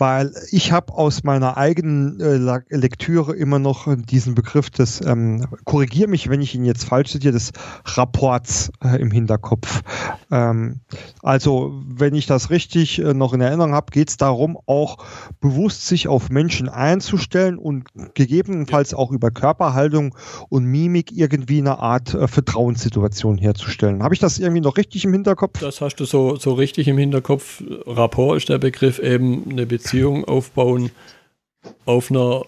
[0.01, 2.37] weil ich habe aus meiner eigenen äh,
[2.75, 7.33] Lektüre immer noch diesen Begriff des, ähm, korrigiere mich, wenn ich ihn jetzt falsch zitiere,
[7.33, 7.51] des
[7.85, 9.83] Rapports äh, im Hinterkopf.
[10.31, 10.79] Ähm,
[11.21, 14.97] also, wenn ich das richtig äh, noch in Erinnerung habe, geht es darum, auch
[15.39, 17.85] bewusst sich auf Menschen einzustellen und
[18.15, 20.15] gegebenenfalls auch über Körperhaltung
[20.49, 24.01] und Mimik irgendwie eine Art äh, Vertrauenssituation herzustellen.
[24.01, 25.59] Habe ich das irgendwie noch richtig im Hinterkopf?
[25.59, 27.61] Das hast du so, so richtig im Hinterkopf.
[27.85, 29.90] Rapport ist der Begriff eben eine Beziehung
[30.25, 30.91] aufbauen
[31.85, 32.43] auf einer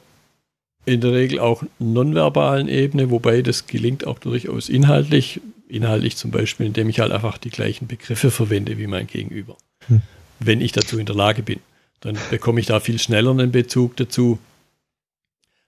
[0.85, 5.41] in der Regel auch nonverbalen Ebene, wobei das gelingt auch durchaus inhaltlich.
[5.69, 9.57] Inhaltlich zum Beispiel, indem ich halt einfach die gleichen Begriffe verwende wie mein Gegenüber.
[9.87, 10.01] Hm.
[10.39, 11.59] Wenn ich dazu in der Lage bin,
[12.01, 14.39] dann bekomme ich da viel schneller einen Bezug dazu.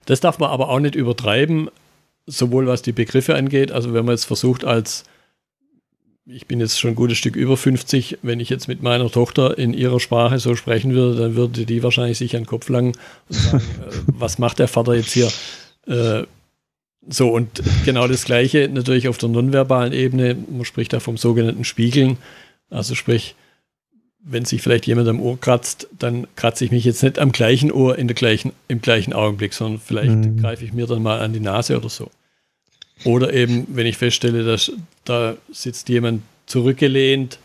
[0.04, 1.70] Das darf man aber auch nicht übertreiben,
[2.26, 5.04] sowohl was die Begriffe angeht, also wenn man jetzt versucht als
[6.26, 8.18] ich bin jetzt schon ein gutes Stück über 50.
[8.22, 11.82] Wenn ich jetzt mit meiner Tochter in ihrer Sprache so sprechen würde, dann würde die
[11.82, 12.96] wahrscheinlich sich an den Kopf langen
[13.28, 15.30] und sagen, äh, was macht der Vater jetzt hier?
[15.86, 16.26] Äh,
[17.08, 20.34] so, und genau das Gleiche natürlich auf der nonverbalen Ebene.
[20.34, 22.18] Man spricht da vom sogenannten Spiegeln.
[22.68, 23.36] Also sprich,
[24.18, 27.70] wenn sich vielleicht jemand am Ohr kratzt, dann kratze ich mich jetzt nicht am gleichen
[27.70, 30.40] Ohr in der gleichen, im gleichen Augenblick, sondern vielleicht mhm.
[30.40, 32.10] greife ich mir dann mal an die Nase oder so.
[33.04, 34.72] Oder eben, wenn ich feststelle, dass
[35.04, 37.38] da sitzt jemand zurückgelehnt,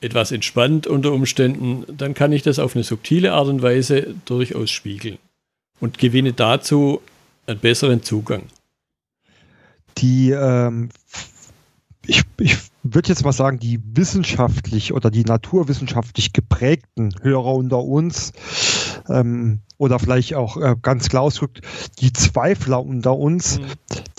[0.00, 4.70] etwas entspannt unter Umständen, dann kann ich das auf eine subtile Art und Weise durchaus
[4.70, 5.18] spiegeln
[5.80, 7.00] und gewinne dazu
[7.46, 8.42] einen besseren Zugang.
[9.98, 10.88] Die, ähm,
[12.06, 18.32] ich, ich würde jetzt mal sagen, die wissenschaftlich oder die naturwissenschaftlich geprägten Hörer unter uns
[19.08, 21.62] ähm, oder vielleicht auch äh, ganz klar ausgedrückt,
[22.00, 23.66] die Zweifler unter uns, mhm.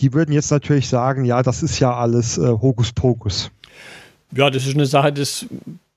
[0.03, 3.51] Die würden jetzt natürlich sagen, ja, das ist ja alles äh, Hokuspokus.
[4.35, 5.45] Ja, das ist eine Sache, das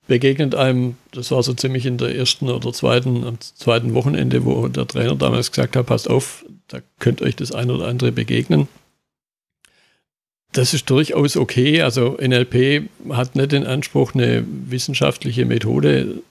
[0.07, 4.69] begegnet einem, das war so ziemlich in der ersten oder zweiten, am zweiten Wochenende, wo
[4.69, 8.69] der Trainer damals gesagt hat, passt auf, da könnt euch das eine oder andere begegnen.
[10.53, 11.81] Das ist durchaus okay.
[11.81, 16.21] Also NLP hat nicht den Anspruch, eine wissenschaftliche Methode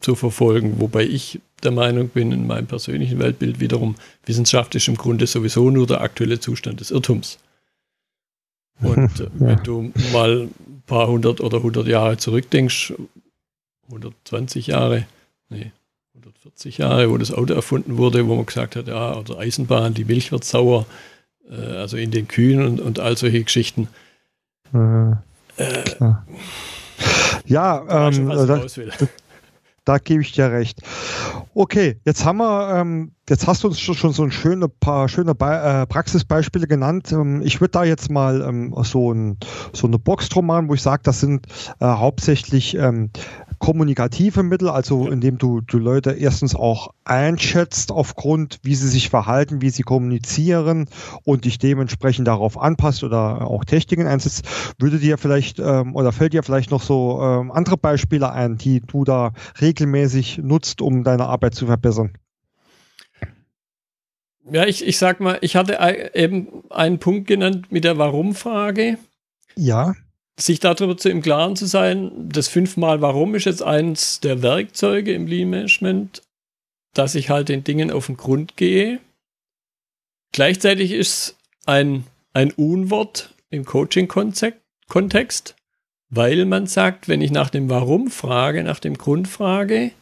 [0.00, 3.96] zu verfolgen, wobei ich der Meinung bin, in meinem persönlichen Weltbild wiederum,
[4.26, 7.38] Wissenschaft ist im Grunde sowieso nur der aktuelle Zustand des Irrtums.
[8.80, 12.94] Und äh, wenn du mal ein paar hundert oder hundert Jahre zurückdenkst,
[13.88, 15.06] 120 Jahre,
[15.48, 15.72] nee,
[16.14, 20.04] 140 Jahre, wo das Auto erfunden wurde, wo man gesagt hat, ja, oder Eisenbahn, die
[20.04, 20.86] Milch wird sauer,
[21.48, 23.88] äh, also in den Kühen und, und all solche Geschichten.
[24.72, 25.12] Äh,
[25.56, 25.84] äh,
[27.46, 28.78] ja, ähm, das,
[29.84, 30.80] da gebe ich dir recht.
[31.54, 35.34] Okay, jetzt haben wir, ähm, jetzt hast du uns schon so ein schöne paar schöne
[35.34, 37.12] Be äh, Praxisbeispiele genannt.
[37.12, 39.38] Ähm, ich würde da jetzt mal ähm, so, ein,
[39.72, 41.46] so eine Box drum machen, wo ich sage, das sind
[41.80, 43.10] äh, hauptsächlich ähm,
[43.64, 49.62] kommunikative Mittel, also indem du, du Leute erstens auch einschätzt aufgrund, wie sie sich verhalten,
[49.62, 50.86] wie sie kommunizieren
[51.24, 54.44] und dich dementsprechend darauf anpasst oder auch Techniken einsetzt,
[54.78, 58.82] würde dir vielleicht ähm, oder fällt dir vielleicht noch so ähm, andere Beispiele ein, die
[58.82, 62.12] du da regelmäßig nutzt, um deine Arbeit zu verbessern?
[64.50, 65.78] Ja, ich, ich sag mal, ich hatte
[66.12, 68.98] eben einen Punkt genannt mit der Warum-Frage.
[69.56, 69.94] Ja
[70.38, 75.12] sich darüber zu im Klaren zu sein, das fünfmal Warum ist jetzt eins der Werkzeuge
[75.12, 76.22] im Lean Management,
[76.92, 79.00] dass ich halt den Dingen auf den Grund gehe.
[80.32, 85.54] Gleichzeitig ist ein, ein Unwort im Coaching-Kontext,
[86.10, 89.92] weil man sagt, wenn ich nach dem Warum frage, nach dem Grund frage,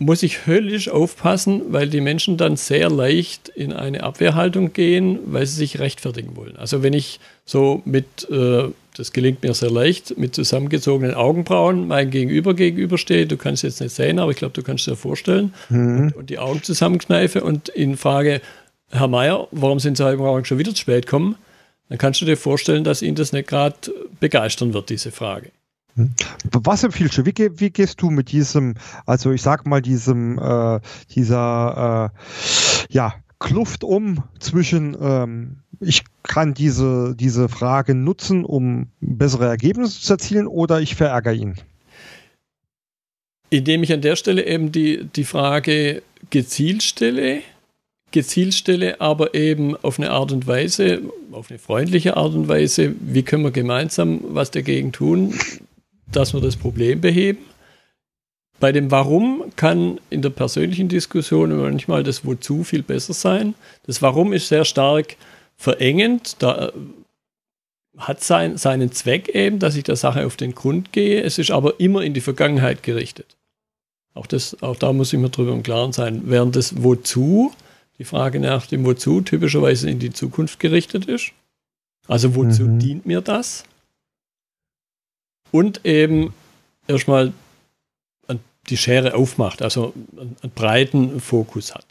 [0.00, 5.44] muss ich höllisch aufpassen, weil die Menschen dann sehr leicht in eine Abwehrhaltung gehen, weil
[5.44, 6.56] sie sich rechtfertigen wollen.
[6.56, 12.08] Also wenn ich so mit, äh, das gelingt mir sehr leicht, mit zusammengezogenen Augenbrauen mein
[12.10, 14.96] Gegenüber gegenüberstehe, du kannst es jetzt nicht sehen, aber ich glaube, du kannst es dir
[14.96, 15.98] vorstellen, mhm.
[15.98, 18.40] und, und, die Augen zusammenkneife und ihn frage,
[18.90, 21.36] Herr Meier, warum sind Sie heute Morgen schon wieder zu spät gekommen?
[21.90, 23.76] Dann kannst du dir vorstellen, dass ihn das nicht gerade
[24.18, 25.50] begeistern wird, diese Frage.
[25.96, 26.10] Hm.
[26.52, 27.26] Was empfiehlst du?
[27.26, 28.74] Wie, wie, gehst du mit diesem,
[29.06, 30.80] also ich sag mal, diesem, äh,
[31.14, 39.46] dieser, äh, ja, Kluft um zwischen, ähm, ich kann diese, diese Frage nutzen, um bessere
[39.46, 41.54] Ergebnisse zu erzielen, oder ich verärgere ihn?
[43.48, 47.40] Indem ich an der Stelle eben die, die Frage gezielt stelle,
[48.10, 51.00] gezielt stelle, aber eben auf eine Art und Weise,
[51.32, 55.34] auf eine freundliche Art und Weise, wie können wir gemeinsam was dagegen tun,
[56.12, 57.38] dass wir das Problem beheben.
[58.58, 63.54] Bei dem Warum kann in der persönlichen Diskussion manchmal das Wozu viel besser sein.
[63.86, 65.16] Das Warum ist sehr stark
[65.56, 66.36] verengend.
[66.40, 66.72] Da äh,
[67.96, 71.22] hat sein, seinen Zweck eben, dass ich der Sache auf den Grund gehe.
[71.22, 73.36] Es ist aber immer in die Vergangenheit gerichtet.
[74.12, 76.22] Auch, das, auch da muss ich mir drüber im Klaren sein.
[76.26, 77.52] Während das Wozu,
[77.98, 81.32] die Frage nach dem Wozu, typischerweise in die Zukunft gerichtet ist.
[82.08, 82.78] Also wozu mhm.
[82.78, 83.64] dient mir das?
[85.50, 86.32] Und eben
[86.86, 87.32] erstmal
[88.68, 91.86] die Schere aufmacht, also einen breiten Fokus hat.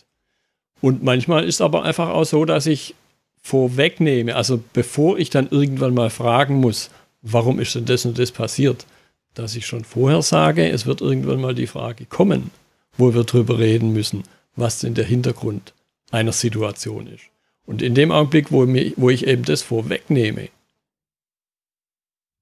[0.82, 2.96] Und manchmal ist aber einfach auch so, dass ich
[3.42, 6.90] vorwegnehme, also bevor ich dann irgendwann mal fragen muss,
[7.22, 8.86] warum ist denn das und das passiert,
[9.34, 12.52] dass ich schon vorher sage, es wird irgendwann mal die Frage kommen,
[12.98, 14.24] wo wir drüber reden müssen,
[14.56, 15.74] was denn der Hintergrund
[16.12, 17.24] einer Situation ist.
[17.66, 20.50] Und in dem Augenblick, wo, mir, wo ich eben das vorwegnehme,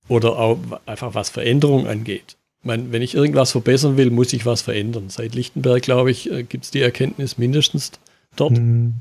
[0.07, 2.37] oder auch einfach was Veränderung angeht.
[2.59, 5.09] Ich meine, wenn ich irgendwas verbessern will, muss ich was verändern.
[5.09, 7.91] Seit Lichtenberg, glaube ich, äh, gibt es die Erkenntnis mindestens
[8.35, 8.57] dort.
[8.57, 8.95] Mhm.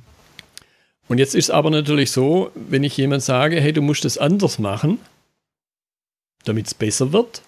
[1.09, 4.19] Und jetzt ist es aber natürlich so, wenn ich jemand sage, hey, du musst es
[4.19, 4.99] anders machen,
[6.45, 7.43] damit es besser wird,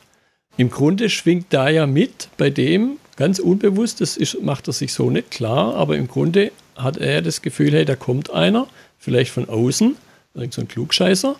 [0.56, 4.92] im Grunde schwingt da ja mit bei dem, ganz unbewusst, das ist, macht er sich
[4.92, 9.32] so nicht klar, aber im Grunde hat er das Gefühl, hey, da kommt einer, vielleicht
[9.32, 9.96] von außen,
[10.34, 11.36] irgend so ein Klugscheißer,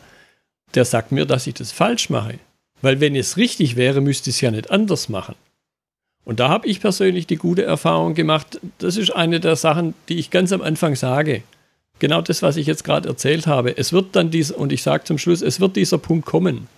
[0.74, 2.38] der sagt mir, dass ich das falsch mache.
[2.82, 5.34] Weil wenn es richtig wäre, müsste ich es ja nicht anders machen.
[6.24, 10.18] Und da habe ich persönlich die gute Erfahrung gemacht, das ist eine der Sachen, die
[10.18, 11.42] ich ganz am Anfang sage.
[12.00, 13.76] Genau das, was ich jetzt gerade erzählt habe.
[13.76, 16.68] Es wird dann dieser, und ich sage zum Schluss, es wird dieser Punkt kommen.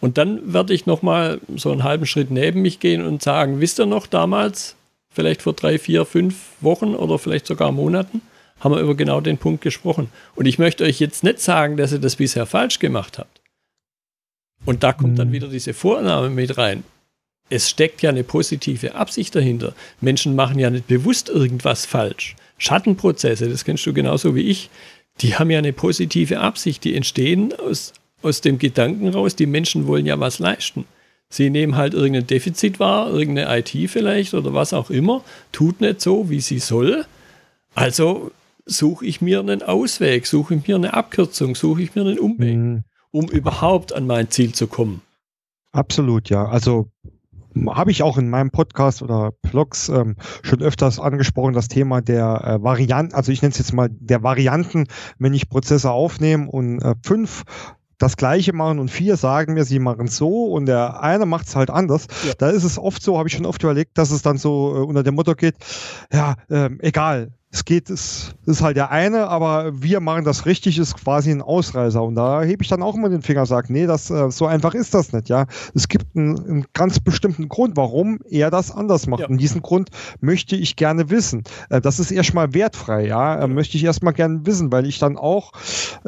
[0.00, 3.78] Und dann werde ich nochmal so einen halben Schritt neben mich gehen und sagen, wisst
[3.78, 4.76] ihr noch damals,
[5.10, 8.22] vielleicht vor drei, vier, fünf Wochen oder vielleicht sogar Monaten,
[8.62, 10.08] haben wir über genau den Punkt gesprochen.
[10.34, 13.40] Und ich möchte euch jetzt nicht sagen, dass ihr das bisher falsch gemacht habt.
[14.64, 15.32] Und da kommt dann mhm.
[15.32, 16.84] wieder diese Vorname mit rein.
[17.50, 19.74] Es steckt ja eine positive Absicht dahinter.
[20.00, 22.36] Menschen machen ja nicht bewusst irgendwas falsch.
[22.58, 24.70] Schattenprozesse, das kennst du genauso wie ich,
[25.20, 26.84] die haben ja eine positive Absicht.
[26.84, 27.92] Die entstehen aus,
[28.22, 30.84] aus dem Gedanken raus, die Menschen wollen ja was leisten.
[31.28, 36.00] Sie nehmen halt irgendein Defizit wahr, irgendeine IT vielleicht oder was auch immer, tut nicht
[36.00, 37.06] so, wie sie soll.
[37.74, 38.30] Also
[38.64, 42.56] suche ich mir einen Ausweg, suche ich mir eine Abkürzung, suche ich mir einen Umweg,
[42.56, 42.84] mhm.
[43.10, 45.02] um überhaupt an mein Ziel zu kommen.
[45.72, 46.46] Absolut, ja.
[46.46, 46.90] Also
[47.68, 52.42] habe ich auch in meinem Podcast oder Blogs ähm, schon öfters angesprochen, das Thema der
[52.44, 54.86] äh, Varianten, also ich nenne es jetzt mal der Varianten,
[55.18, 57.44] wenn ich Prozesse aufnehme und äh, fünf
[57.98, 61.54] das Gleiche machen und vier sagen mir, sie machen so und der eine macht es
[61.54, 62.08] halt anders.
[62.26, 62.32] Ja.
[62.36, 64.80] Da ist es oft so, habe ich schon oft überlegt, dass es dann so äh,
[64.80, 65.54] unter dem Motto geht,
[66.12, 70.78] ja, äh, egal, es geht, es ist halt der eine, aber wir machen das richtig,
[70.78, 72.02] ist quasi ein Ausreißer.
[72.02, 74.46] Und da hebe ich dann auch immer den Finger und sage, nee, das, äh, so
[74.46, 75.44] einfach ist das nicht, ja.
[75.74, 79.20] Es gibt einen, einen ganz bestimmten Grund, warum er das anders macht.
[79.20, 79.28] Ja.
[79.28, 79.90] Und diesen Grund
[80.20, 81.44] möchte ich gerne wissen.
[81.68, 83.38] Äh, das ist erstmal wertfrei, ja.
[83.38, 85.52] Äh, möchte ich erstmal gerne wissen, weil ich dann auch,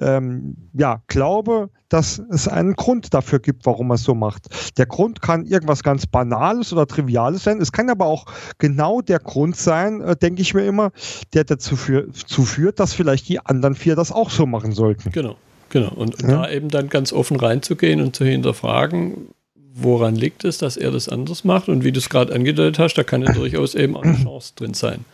[0.01, 4.49] ähm, ja, glaube, dass es einen Grund dafür gibt, warum man es so macht.
[4.79, 7.61] Der Grund kann irgendwas ganz Banales oder Triviales sein.
[7.61, 8.27] Es kann aber auch
[8.59, 10.91] genau der Grund sein, äh, denke ich mir immer,
[11.35, 15.11] der dazu für, führt, dass vielleicht die anderen vier das auch so machen sollten.
[15.11, 15.37] Genau,
[15.71, 15.93] genau.
[15.93, 16.29] Und, ja.
[16.29, 19.29] da eben dann ganz offen reinzugehen und zu hinterfragen,
[19.75, 21.69] woran liegt es, dass er das anders macht?
[21.69, 24.75] Und wie du es gerade angedeutet hast, da kann ja durchaus eben eine Chance drin
[24.75, 25.05] sein.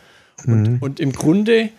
[0.45, 0.77] Und, mhm.
[0.79, 1.69] und im Grunde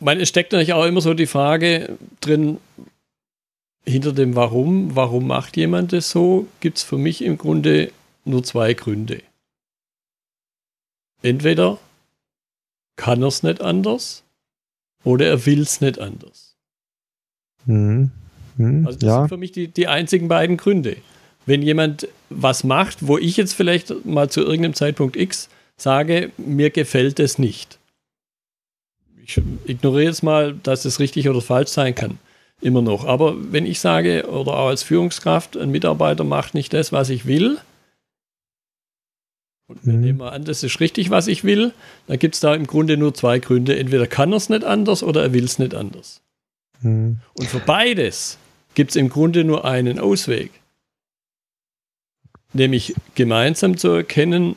[0.00, 2.58] meine, es steckt natürlich auch immer so die Frage drin,
[3.86, 7.92] hinter dem Warum, warum macht jemand das so, gibt es für mich im Grunde
[8.24, 9.22] nur zwei Gründe.
[11.22, 11.78] Entweder
[12.96, 14.22] kann er es nicht anders
[15.04, 16.56] oder er will es nicht anders.
[17.66, 18.10] Mhm.
[18.56, 19.18] Mhm, also das ja.
[19.20, 20.96] sind für mich die, die einzigen beiden Gründe.
[21.46, 26.70] Wenn jemand was macht, wo ich jetzt vielleicht mal zu irgendeinem Zeitpunkt X sage, mir
[26.70, 27.78] gefällt es nicht,
[29.36, 32.18] ich ignoriere jetzt mal, dass es richtig oder falsch sein kann.
[32.60, 33.06] Immer noch.
[33.06, 37.26] Aber wenn ich sage, oder auch als Führungskraft, ein Mitarbeiter macht nicht das, was ich
[37.26, 37.58] will,
[39.70, 40.00] und wir mhm.
[40.00, 41.72] nehmen mal an, das ist richtig, was ich will,
[42.08, 43.78] dann gibt es da im Grunde nur zwei Gründe.
[43.78, 46.20] Entweder kann er es nicht anders oder er will es nicht anders.
[46.80, 47.18] Mhm.
[47.34, 48.36] Und für beides
[48.74, 50.50] gibt es im Grunde nur einen Ausweg.
[52.52, 54.56] Nämlich gemeinsam zu erkennen,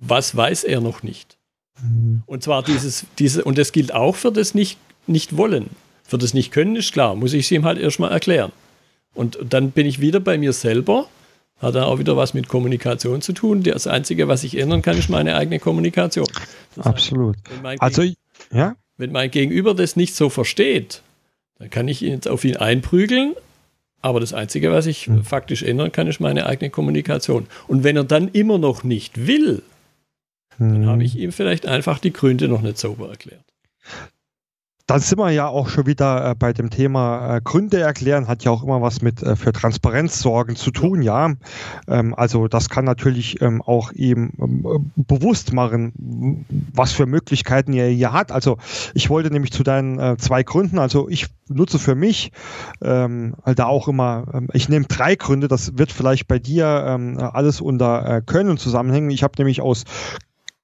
[0.00, 1.36] was weiß er noch nicht.
[1.82, 2.22] Mhm.
[2.24, 5.68] Und zwar dieses, diese, und das gilt auch für das nicht, nicht wollen.
[6.04, 8.50] Für das nicht können ist klar, muss ich es ihm halt erstmal erklären.
[9.14, 11.06] Und dann bin ich wieder bei mir selber,
[11.62, 13.62] hat dann auch wieder was mit Kommunikation zu tun.
[13.62, 16.26] Das Einzige, was ich ändern kann, ist meine eigene Kommunikation.
[16.74, 17.36] Das Absolut.
[17.62, 18.02] Heißt, also,
[18.52, 18.76] ja?
[18.98, 21.02] Wenn mein Gegenüber das nicht so versteht,
[21.58, 23.34] dann kann ich jetzt auf ihn einprügeln,
[24.00, 25.24] aber das Einzige, was ich hm.
[25.24, 27.46] faktisch ändern kann, ist meine eigene Kommunikation.
[27.68, 29.62] Und wenn er dann immer noch nicht will,
[30.58, 33.44] dann habe ich ihm vielleicht einfach die Gründe noch nicht sauber erklärt.
[34.86, 38.44] Dann sind wir ja auch schon wieder äh, bei dem Thema äh, Gründe erklären, hat
[38.44, 41.32] ja auch immer was mit äh, für Transparenz sorgen zu tun, ja.
[41.88, 47.86] Ähm, also das kann natürlich ähm, auch eben ähm, bewusst machen, was für Möglichkeiten ihr
[47.86, 48.32] hier hat.
[48.32, 48.58] Also
[48.94, 52.32] ich wollte nämlich zu deinen äh, zwei Gründen, also ich nutze für mich
[52.82, 57.18] ähm, da auch immer, ähm, ich nehme drei Gründe, das wird vielleicht bei dir ähm,
[57.18, 59.10] alles unter äh, Können zusammenhängen.
[59.10, 59.84] Ich habe nämlich aus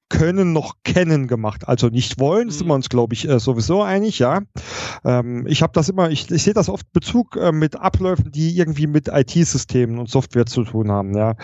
[0.09, 1.67] können noch kennen gemacht.
[1.67, 2.51] Also nicht wollen, mhm.
[2.51, 4.41] sind wir uns, glaube ich, äh, sowieso einig, ja.
[5.05, 8.57] Ähm, ich habe das immer, ich, ich sehe das oft Bezug äh, mit Abläufen, die
[8.57, 11.35] irgendwie mit IT-Systemen und Software zu tun haben, ja.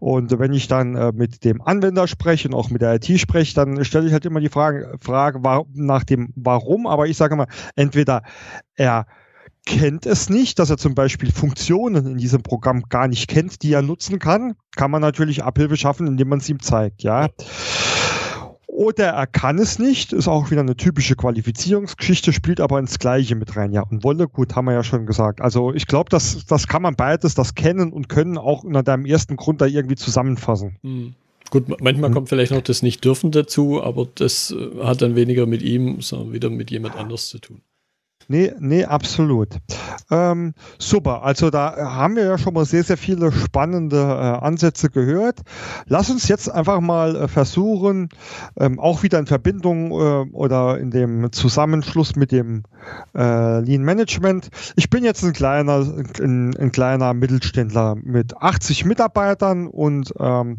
[0.00, 3.54] Und wenn ich dann äh, mit dem Anwender spreche und auch mit der IT spreche,
[3.54, 7.34] dann stelle ich halt immer die Frage, Frage war, nach dem Warum, aber ich sage
[7.34, 7.46] immer,
[7.76, 8.22] entweder
[8.74, 9.06] er
[9.68, 13.72] kennt es nicht, dass er zum Beispiel Funktionen in diesem Programm gar nicht kennt, die
[13.72, 17.28] er nutzen kann, kann man natürlich Abhilfe schaffen, indem man es ihm zeigt, ja.
[18.78, 23.34] Oder er kann es nicht, ist auch wieder eine typische Qualifizierungsgeschichte, spielt aber ins Gleiche
[23.34, 23.72] mit rein.
[23.72, 25.40] Ja, und Wolle, gut, haben wir ja schon gesagt.
[25.40, 29.04] Also ich glaube, das, das kann man beides, das Kennen und Können auch unter deinem
[29.04, 30.76] ersten Grund da irgendwie zusammenfassen.
[30.82, 31.14] Mhm.
[31.50, 32.14] Gut, manchmal mhm.
[32.14, 36.32] kommt vielleicht noch das Nicht-Dürfen dazu, aber das äh, hat dann weniger mit ihm, sondern
[36.32, 37.62] wieder mit jemand anders zu tun.
[38.30, 39.48] Nee, nee, absolut.
[40.10, 44.90] Ähm, super, also da haben wir ja schon mal sehr, sehr viele spannende äh, Ansätze
[44.90, 45.40] gehört.
[45.86, 48.10] Lass uns jetzt einfach mal äh, versuchen,
[48.60, 52.64] ähm, auch wieder in Verbindung äh, oder in dem Zusammenschluss mit dem
[53.16, 54.50] äh, Lean Management.
[54.76, 55.86] Ich bin jetzt ein kleiner,
[56.20, 60.58] ein, ein kleiner Mittelständler mit 80 Mitarbeitern und ähm,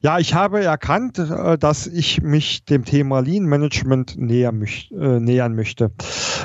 [0.00, 5.20] ja, ich habe erkannt, äh, dass ich mich dem Thema Lean Management näher möch, äh,
[5.20, 5.90] nähern möchte.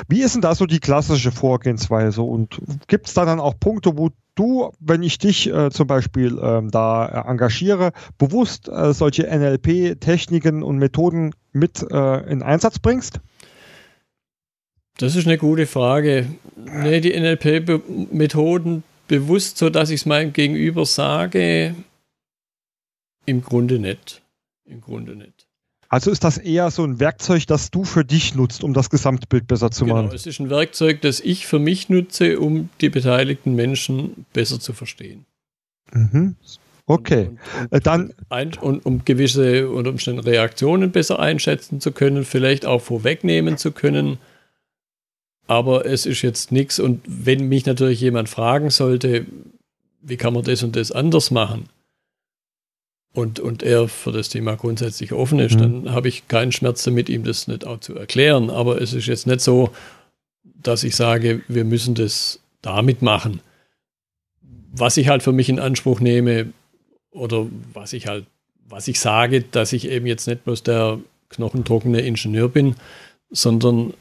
[0.08, 2.22] Wie ist denn da so die klassische Vorgehensweise?
[2.22, 6.38] Und gibt es da dann auch Punkte, wo du, wenn ich dich äh, zum Beispiel
[6.42, 13.20] ähm, da engagiere, bewusst äh, solche NLP-Techniken und Methoden mit äh, in Einsatz bringst?
[14.98, 16.26] Das ist eine gute Frage.
[16.56, 21.74] Nee, die NLP-Methoden bewusst, so dass ich es meinem Gegenüber sage,
[23.26, 24.22] im Grunde nicht.
[24.64, 25.46] Im Grunde nicht.
[25.88, 29.46] Also ist das eher so ein Werkzeug, das du für dich nutzt, um das Gesamtbild
[29.46, 30.06] besser zu machen?
[30.06, 34.58] Genau, es ist ein Werkzeug, das ich für mich nutze, um die beteiligten Menschen besser
[34.58, 35.24] zu verstehen.
[35.92, 36.36] Mhm.
[36.86, 41.92] Okay, und, und, äh, dann und, und um gewisse unter Umständen Reaktionen besser einschätzen zu
[41.92, 44.18] können, vielleicht auch vorwegnehmen zu können.
[45.46, 46.80] Aber es ist jetzt nichts.
[46.80, 49.26] Und wenn mich natürlich jemand fragen sollte,
[50.02, 51.68] wie kann man das und das anders machen,
[53.14, 55.84] und, und er für das Thema grundsätzlich offen ist, mhm.
[55.84, 58.50] dann habe ich keinen Schmerz damit, ihm das nicht auch zu erklären.
[58.50, 59.70] Aber es ist jetzt nicht so,
[60.42, 63.40] dass ich sage, wir müssen das damit machen.
[64.72, 66.52] Was ich halt für mich in Anspruch nehme
[67.12, 68.26] oder was ich halt,
[68.68, 70.98] was ich sage, dass ich eben jetzt nicht bloß der
[71.28, 72.74] knochentrockene Ingenieur bin,
[73.30, 73.94] sondern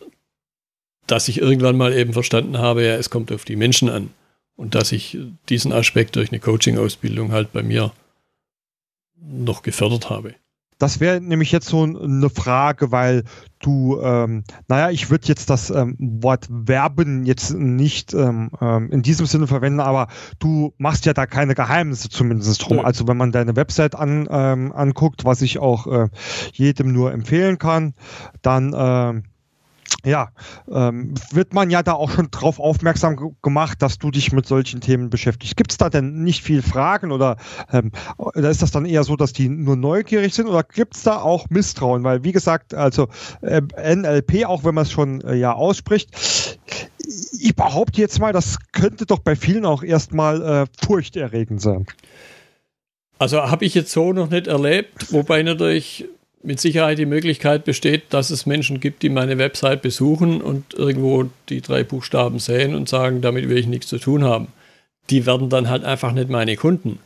[1.06, 4.10] dass ich irgendwann mal eben verstanden habe, ja, es kommt auf die Menschen an.
[4.56, 7.92] Und dass ich diesen Aspekt durch eine Coaching-Ausbildung halt bei mir
[9.26, 10.36] noch gefördert habe.
[10.80, 13.24] Das wäre nämlich jetzt so eine Frage, weil
[13.60, 19.02] du, ähm, naja, ich würde jetzt das ähm, Wort Werben jetzt nicht ähm, ähm, in
[19.02, 20.08] diesem Sinne verwenden, aber
[20.40, 22.78] du machst ja da keine Geheimnisse zumindest drum.
[22.78, 22.84] Ja.
[22.84, 26.10] Also wenn man deine Website an, ähm, anguckt, was ich auch äh,
[26.52, 27.94] jedem nur empfehlen kann,
[28.42, 29.22] dann äh,
[30.06, 30.30] ja,
[30.72, 34.82] ähm, wird man ja da auch schon drauf aufmerksam gemacht, dass du dich mit solchen
[34.82, 35.56] Themen beschäftigst.
[35.56, 37.38] Gibt es da denn nicht viel Fragen oder,
[37.72, 41.04] ähm, oder ist das dann eher so, dass die nur neugierig sind oder gibt es
[41.04, 42.04] da auch Misstrauen?
[42.04, 43.08] Weil, wie gesagt, also
[43.42, 46.10] äh, NLP, auch wenn man es schon äh, ja ausspricht,
[47.40, 51.86] ich behaupte jetzt mal, das könnte doch bei vielen auch erstmal äh, furchterregend sein.
[53.20, 56.10] Also habe ich jetzt so noch nicht erlebt, wobei natürlich
[56.44, 61.30] mit Sicherheit die Möglichkeit besteht, dass es Menschen gibt, die meine Website besuchen und irgendwo
[61.50, 64.48] die drei Buchstaben sehen und sagen, damit will ich nichts zu tun haben.
[65.10, 67.00] Die werden dann halt einfach nicht meine Kunden.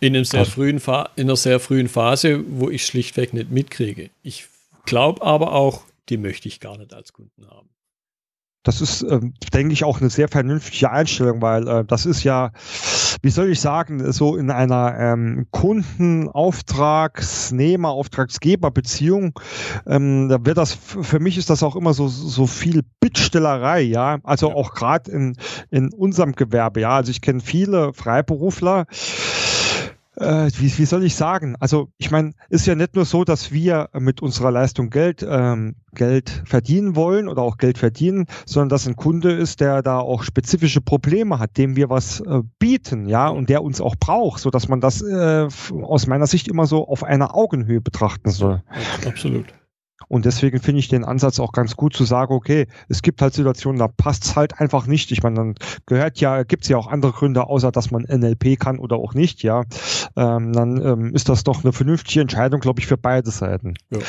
[0.00, 0.80] In, einem sehr frühen
[1.16, 4.10] in einer sehr frühen Phase, wo ich schlichtweg nicht mitkriege.
[4.22, 4.46] Ich
[4.84, 7.68] glaube aber auch, die möchte ich gar nicht als Kunden haben.
[8.64, 9.20] Das ist, äh,
[9.52, 12.50] denke ich, auch eine sehr vernünftige Einstellung, weil äh, das ist ja,
[13.22, 19.38] wie soll ich sagen, so in einer ähm, Kundenauftragsnehmer, Auftragsgeber-Beziehung,
[19.86, 24.16] ähm, da wird das, für mich ist das auch immer so, so viel Bittstellerei, ja.
[24.24, 25.36] Also auch gerade in,
[25.70, 26.96] in unserem Gewerbe, ja.
[26.96, 28.86] Also ich kenne viele Freiberufler,
[30.16, 31.56] äh, wie, wie soll ich sagen?
[31.60, 35.76] Also ich meine, ist ja nicht nur so, dass wir mit unserer Leistung Geld, ähm,
[35.94, 40.22] Geld verdienen wollen oder auch Geld verdienen, sondern dass ein Kunde ist, der da auch
[40.22, 44.50] spezifische Probleme hat, dem wir was äh, bieten, ja, und der uns auch braucht, so
[44.50, 45.48] dass man das äh,
[45.82, 48.62] aus meiner Sicht immer so auf einer Augenhöhe betrachten soll.
[49.06, 49.46] Absolut.
[50.08, 53.34] Und deswegen finde ich den Ansatz auch ganz gut zu sagen, okay, es gibt halt
[53.34, 55.10] Situationen, da passt es halt einfach nicht.
[55.12, 55.54] Ich meine, dann
[55.86, 59.14] gehört ja, gibt es ja auch andere Gründe, außer dass man NLP kann oder auch
[59.14, 59.64] nicht, ja.
[60.16, 63.74] Ähm, dann ähm, ist das doch eine vernünftige Entscheidung, glaube ich, für beide Seiten.
[63.90, 64.00] Ja.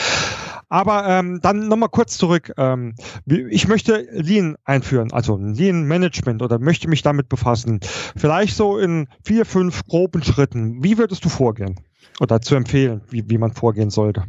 [0.67, 2.51] Aber ähm, dann nochmal kurz zurück.
[2.57, 7.79] Ähm, ich möchte Lean einführen, also Lean Management oder möchte mich damit befassen.
[8.15, 10.83] Vielleicht so in vier, fünf groben Schritten.
[10.83, 11.79] Wie würdest du vorgehen?
[12.19, 14.23] Oder zu empfehlen, wie, wie man vorgehen sollte?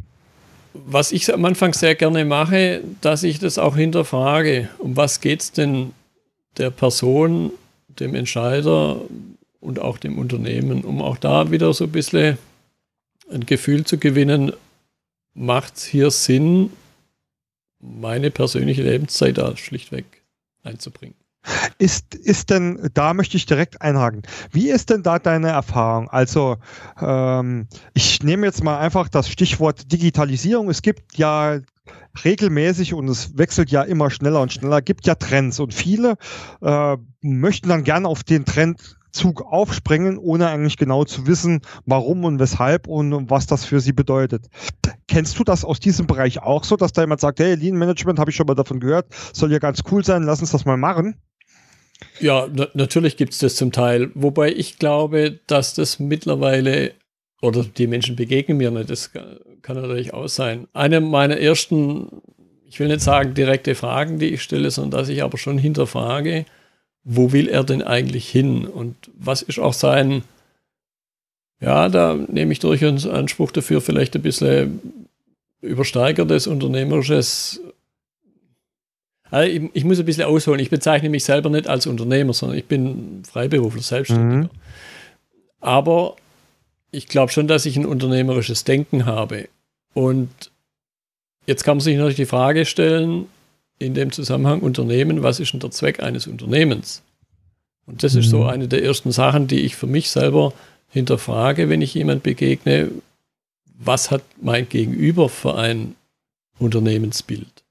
[0.85, 4.69] Was ich am Anfang sehr gerne mache, dass ich das auch hinterfrage.
[4.77, 5.93] Um was geht es denn
[6.57, 7.51] der Person,
[7.87, 9.01] dem Entscheider
[9.59, 12.37] und auch dem Unternehmen, um auch da wieder so ein bisschen
[13.29, 14.53] ein Gefühl zu gewinnen,
[15.33, 16.71] macht es hier Sinn,
[17.79, 20.05] meine persönliche Lebenszeit da schlichtweg
[20.63, 21.16] einzubringen.
[21.77, 26.09] Ist, ist denn, da möchte ich direkt einhaken, wie ist denn da deine Erfahrung?
[26.09, 26.57] Also,
[26.99, 30.69] ähm, ich nehme jetzt mal einfach das Stichwort Digitalisierung.
[30.69, 31.59] Es gibt ja
[32.23, 36.17] regelmäßig und es wechselt ja immer schneller und schneller, gibt ja Trends und viele
[36.61, 42.39] äh, möchten dann gerne auf den Trendzug aufspringen, ohne eigentlich genau zu wissen, warum und
[42.39, 44.47] weshalb und was das für sie bedeutet.
[45.07, 48.19] Kennst du das aus diesem Bereich auch so, dass da jemand sagt, hey, Lean Management
[48.19, 50.77] habe ich schon mal davon gehört, soll ja ganz cool sein, lass uns das mal
[50.77, 51.15] machen?
[52.19, 54.11] Ja, na natürlich gibt es das zum Teil.
[54.13, 56.93] Wobei ich glaube, dass das mittlerweile,
[57.41, 60.67] oder die Menschen begegnen mir nicht, das kann natürlich auch sein.
[60.73, 62.21] Eine meiner ersten,
[62.65, 66.45] ich will nicht sagen direkte Fragen, die ich stelle, sondern dass ich aber schon hinterfrage,
[67.03, 68.65] wo will er denn eigentlich hin?
[68.65, 70.23] Und was ist auch sein,
[71.59, 75.07] ja, da nehme ich durchaus Anspruch dafür, vielleicht ein bisschen
[75.61, 77.61] übersteigertes unternehmerisches
[79.29, 80.59] also ich, ich, muss ein bisschen ausholen.
[80.59, 84.43] Ich bezeichne mich selber nicht als Unternehmer, sondern ich bin Freiberufler, Selbstständiger.
[84.43, 84.49] Mhm.
[85.59, 86.15] Aber
[86.91, 89.49] ich glaube schon, dass ich ein unternehmerisches Denken habe.
[89.93, 90.29] Und
[91.45, 93.27] jetzt kann man sich natürlich die Frage stellen,
[93.79, 97.03] in dem Zusammenhang Unternehmen, was ist denn der Zweck eines Unternehmens?
[97.85, 98.19] Und das mhm.
[98.19, 98.47] ist so mhm.
[98.47, 100.53] eine der ersten Sachen, die ich für mich selber
[100.89, 102.89] hinterfrage, wenn ich jemand begegne,
[103.77, 105.95] was hat mein Gegenüber für ein
[106.59, 107.63] Unternehmensbild?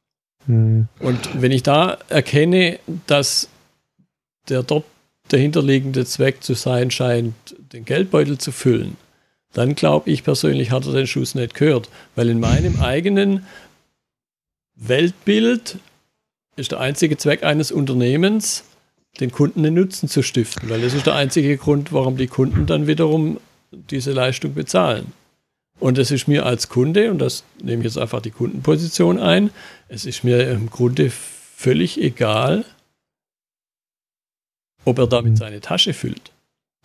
[0.47, 0.89] Mhm.
[1.01, 3.49] Und wenn ich da erkenne, dass
[4.49, 4.85] der dort
[5.29, 7.35] dahinterliegende Zweck zu sein scheint,
[7.73, 8.97] den Geldbeutel zu füllen,
[9.53, 11.89] dann glaube ich persönlich, hat er den Schuss nicht gehört.
[12.15, 13.47] Weil in meinem eigenen
[14.77, 15.79] Weltbild
[16.57, 18.65] ist der einzige Zweck eines Unternehmens,
[19.21, 22.67] den Kunden den Nutzen zu stiften, weil das ist der einzige Grund, warum die Kunden
[22.67, 23.41] dann wiederum
[23.73, 25.13] diese Leistung bezahlen.
[25.79, 29.51] Und es ist mir als Kunde, und das nehme ich jetzt einfach die Kundenposition ein,
[29.89, 32.65] es ist mir im Grunde völlig egal,
[34.85, 35.37] ob er damit mhm.
[35.37, 36.33] seine Tasche füllt.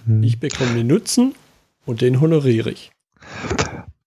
[0.06, 0.24] Mhm.
[0.24, 1.36] Ich bekomme den Nutzen
[1.86, 2.92] und den honoriere ich.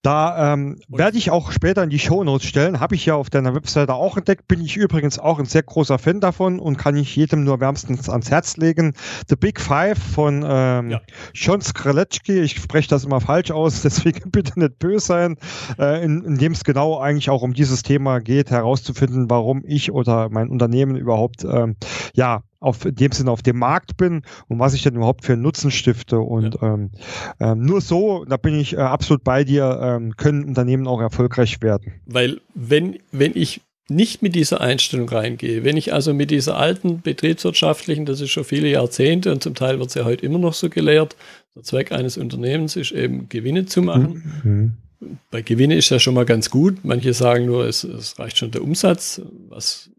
[0.05, 2.79] Da ähm, werde ich auch später in die Shownotes stellen.
[2.79, 4.47] Habe ich ja auf deiner Webseite auch entdeckt.
[4.47, 8.07] Bin ich übrigens auch ein sehr großer Fan davon und kann ich jedem nur wärmstens
[8.07, 8.93] ans Herz legen.
[9.27, 11.01] The Big Five von ähm, ja.
[11.33, 12.39] John Skralecki.
[12.41, 15.37] Ich spreche das immer falsch aus, deswegen bitte nicht böse sein.
[15.79, 19.91] Äh, in, in dem es genau eigentlich auch um dieses Thema geht, herauszufinden, warum ich
[19.91, 21.77] oder mein Unternehmen überhaupt ähm,
[22.13, 25.33] ja auf in dem Sinne auf dem Markt bin und was ich denn überhaupt für
[25.33, 26.19] einen Nutzen stifte.
[26.19, 26.73] Und ja.
[26.73, 26.91] ähm,
[27.39, 31.61] ähm, nur so, da bin ich äh, absolut bei dir, ähm, können Unternehmen auch erfolgreich
[31.61, 31.93] werden.
[32.05, 37.01] Weil wenn, wenn ich nicht mit dieser Einstellung reingehe, wenn ich also mit dieser alten
[37.01, 40.53] betriebswirtschaftlichen, das ist schon viele Jahrzehnte und zum Teil wird es ja heute immer noch
[40.53, 41.15] so gelehrt,
[41.55, 44.33] der Zweck eines Unternehmens ist eben Gewinne zu machen.
[44.43, 45.17] Mhm.
[45.29, 46.83] Bei Gewinne ist ja schon mal ganz gut.
[46.83, 49.89] Manche sagen nur, es, es reicht schon der Umsatz, was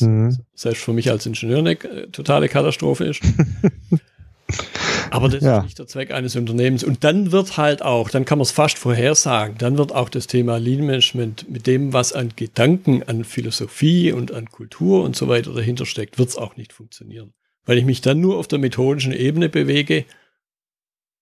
[0.00, 0.38] mhm.
[0.54, 3.20] selbst für mich als Ingenieur eine äh, totale Katastrophe ist.
[5.10, 5.58] Aber das ja.
[5.58, 6.82] ist nicht der Zweck eines Unternehmens.
[6.82, 10.26] Und dann wird halt auch, dann kann man es fast vorhersagen, dann wird auch das
[10.26, 15.28] Thema Lean Management mit dem, was an Gedanken, an Philosophie und an Kultur und so
[15.28, 17.32] weiter dahinter steckt, wird es auch nicht funktionieren.
[17.64, 20.04] Weil ich mich dann nur auf der methodischen Ebene bewege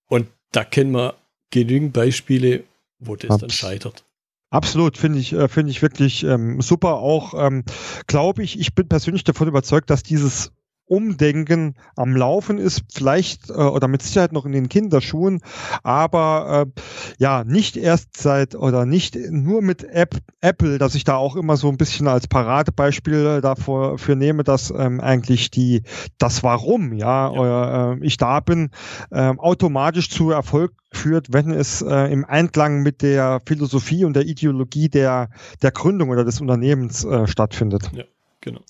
[0.09, 1.15] und da kennen wir
[1.51, 2.65] genügend Beispiele,
[2.99, 4.05] wo das Abs dann scheitert.
[4.53, 6.97] Absolut, finde ich, äh, finde ich wirklich ähm, super.
[6.97, 7.65] Auch ähm,
[8.07, 10.53] glaube ich, ich bin persönlich davon überzeugt, dass dieses
[10.93, 15.41] Umdenken am Laufen ist, vielleicht äh, oder mit Sicherheit noch in den Kinderschuhen,
[15.83, 16.81] aber äh,
[17.17, 21.57] ja, nicht erst seit oder nicht nur mit App, Apple, dass ich da auch immer
[21.57, 25.83] so ein bisschen als Paradebeispiel davor für nehme, dass ähm, eigentlich die
[26.19, 27.41] das Warum, ja, ja.
[27.41, 28.69] Oder, äh, ich da bin,
[29.11, 34.27] äh, automatisch zu Erfolg führt, wenn es äh, im Einklang mit der Philosophie und der
[34.27, 35.31] Ideologie der,
[35.63, 37.91] der Gründung oder des Unternehmens äh, stattfindet.
[37.95, 38.05] Ja.
[38.43, 38.61] Genau.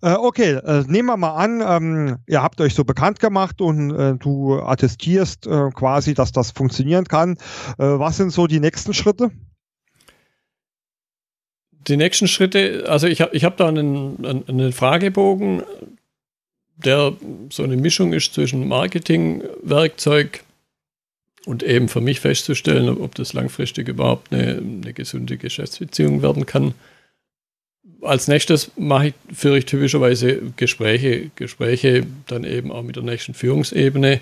[0.00, 3.90] Äh, okay, äh, nehmen wir mal an, ähm, ihr habt euch so bekannt gemacht und
[3.90, 7.32] äh, du attestierst äh, quasi, dass das funktionieren kann.
[7.78, 9.30] Äh, was sind so die nächsten Schritte?
[11.88, 15.62] die nächsten Schritte, also ich habe ich hab da einen, einen Fragebogen,
[16.76, 17.14] der
[17.50, 20.44] so eine Mischung ist zwischen Marketing, Werkzeug
[21.46, 26.74] und eben für mich festzustellen, ob das langfristig überhaupt eine, eine gesunde Geschäftsbeziehung werden kann.
[28.00, 33.34] Als nächstes mache ich, führe ich typischerweise Gespräche, Gespräche dann eben auch mit der nächsten
[33.34, 34.20] Führungsebene,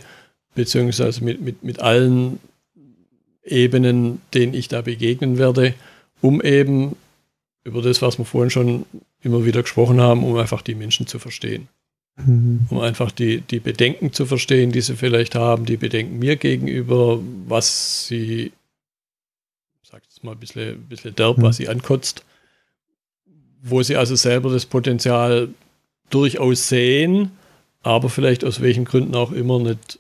[0.55, 2.41] beziehungsweise mit, mit, mit allen
[3.45, 5.75] Ebenen, denen ich da begegnen werde,
[6.21, 6.97] um eben
[7.65, 8.87] über das, was wir vorhin schon
[9.23, 11.69] immer wieder gesprochen haben, um einfach die Menschen zu verstehen.
[12.17, 12.67] Mhm.
[12.71, 17.21] Um einfach die, die Bedenken zu verstehen, die sie vielleicht haben, die Bedenken mir gegenüber,
[17.47, 18.53] was sie,
[19.83, 21.43] sag jetzt mal ein bisschen, ein bisschen derb, mhm.
[21.43, 22.25] was sie ankotzt,
[23.63, 25.49] wo sie also selber das Potenzial
[26.11, 27.33] durchaus sehen,
[27.83, 29.99] aber vielleicht aus welchen Gründen auch immer nicht,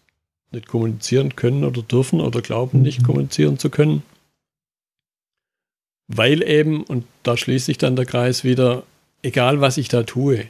[0.52, 3.06] nicht kommunizieren können oder dürfen oder glauben, nicht mhm.
[3.06, 4.02] kommunizieren zu können.
[6.08, 8.84] Weil eben, und da schließt sich dann der Kreis wieder,
[9.22, 10.46] egal was ich da tue,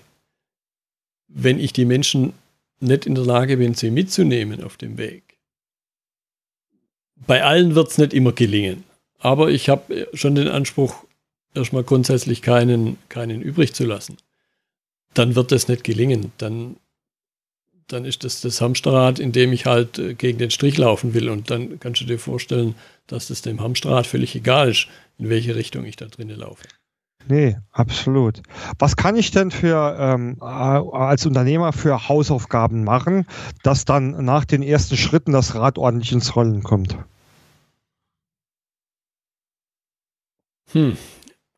[1.29, 2.35] wenn ich die Menschen
[2.81, 5.39] nicht in der Lage bin, sie mitzunehmen auf dem Weg.
[7.27, 8.85] Bei allen wird es nicht immer gelingen,
[9.19, 11.06] aber ich habe schon den Anspruch,
[11.57, 14.19] erstmal grundsätzlich keinen, keinen übrig zu lassen.
[15.15, 16.33] Dann wird das nicht gelingen.
[16.39, 16.77] Dann,
[17.89, 21.29] dann ist das das Hamsterrad, in dem ich halt äh, gegen den Strich laufen will.
[21.29, 22.75] Und dann kannst du dir vorstellen,
[23.07, 24.89] dass das dem Hamsterrad völlig egal ist,
[25.19, 26.65] in welche Richtung ich da drinnen laufe.
[27.29, 28.41] Nee, absolut.
[28.79, 33.27] Was kann ich denn für ähm, als Unternehmer für Hausaufgaben machen,
[33.65, 36.97] dass dann nach den ersten Schritten das Rad ordentlich ins Rollen kommt?
[40.73, 40.97] Hm.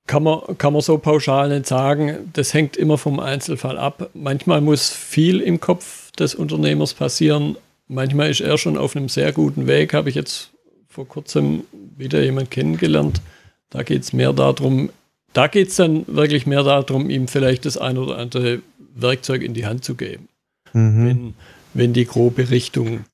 [0.08, 2.30] Kann man, kann man so pauschal nicht sagen.
[2.32, 4.10] Das hängt immer vom Einzelfall ab.
[4.14, 7.56] Manchmal muss viel im Kopf des Unternehmers passieren.
[7.88, 9.92] Manchmal ist er schon auf einem sehr guten Weg.
[9.92, 10.50] Habe ich jetzt
[10.88, 11.64] vor kurzem
[11.96, 13.20] wieder jemand kennengelernt.
[13.68, 14.88] Da geht es mehr darum,
[15.34, 18.62] da geht es dann wirklich mehr darum, ihm vielleicht das ein oder andere
[18.94, 20.28] Werkzeug in die Hand zu geben.
[20.72, 21.06] Mhm.
[21.06, 21.34] Wenn,
[21.74, 23.04] wenn die grobe Richtung,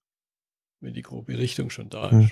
[0.80, 2.30] wenn die grobe Richtung schon da mhm.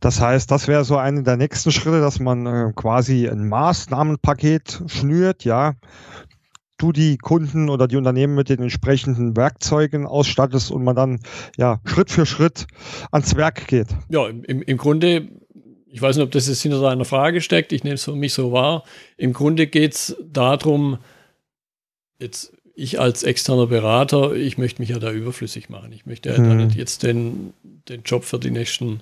[0.00, 4.82] Das heißt, das wäre so einer der nächsten Schritte, dass man äh, quasi ein Maßnahmenpaket
[4.86, 5.74] schnürt, ja.
[6.78, 11.20] Du die Kunden oder die Unternehmen mit den entsprechenden Werkzeugen ausstattest und man dann
[11.58, 12.66] ja Schritt für Schritt
[13.10, 13.88] ans Werk geht.
[14.08, 15.28] Ja, im, im Grunde
[15.92, 18.32] ich weiß nicht, ob das jetzt hinter deiner Frage steckt, ich nehme es für mich
[18.32, 18.84] so wahr.
[19.16, 20.98] Im Grunde geht es darum,
[22.18, 25.92] jetzt ich als externer Berater, ich möchte mich ja da überflüssig machen.
[25.92, 26.56] Ich möchte ja hm.
[26.56, 29.00] nicht jetzt den, den Job für die nächsten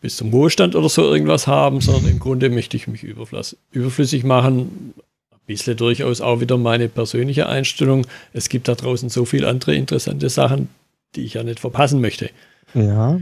[0.00, 4.94] bis zum Ruhestand oder so irgendwas haben, sondern im Grunde möchte ich mich überflüssig machen.
[5.30, 8.06] Ein bisschen durchaus auch wieder meine persönliche Einstellung.
[8.32, 10.68] Es gibt da draußen so viele andere interessante Sachen,
[11.14, 12.30] die ich ja nicht verpassen möchte.
[12.74, 13.20] Ja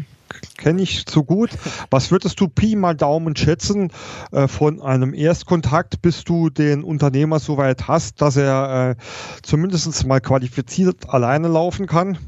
[0.56, 1.50] kenne ich zu gut.
[1.90, 3.90] Was würdest du Pi mal Daumen schätzen
[4.32, 9.02] äh, von einem Erstkontakt, bis du den Unternehmer so weit hast, dass er äh,
[9.42, 12.18] zumindest mal qualifiziert alleine laufen kann?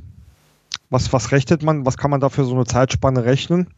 [0.90, 1.84] Was, was rechnet man?
[1.84, 3.68] Was kann man da für so eine Zeitspanne rechnen?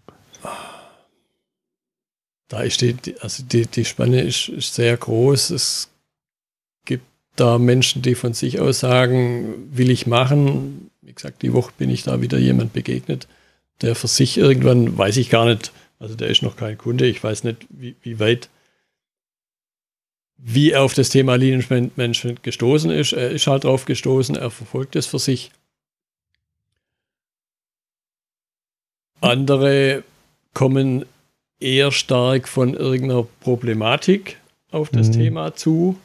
[2.48, 5.50] Da die, also die, die Spanne ist, ist sehr groß.
[5.50, 5.90] Es
[6.86, 7.04] gibt
[7.36, 10.90] da Menschen, die von sich aus sagen, will ich machen.
[11.02, 13.28] Wie gesagt, die Woche bin ich da wieder jemand begegnet
[13.80, 17.22] der für sich irgendwann, weiß ich gar nicht, also der ist noch kein Kunde, ich
[17.22, 18.48] weiß nicht, wie, wie weit,
[20.36, 21.64] wie er auf das Thema Lean
[21.96, 23.12] Management gestoßen ist.
[23.12, 25.50] Er ist halt drauf gestoßen, er verfolgt es für sich.
[29.20, 30.04] Andere
[30.58, 31.04] kommen
[31.60, 34.40] eher stark von irgendeiner Problematik
[34.72, 35.12] auf das mhm.
[35.12, 35.96] Thema zu.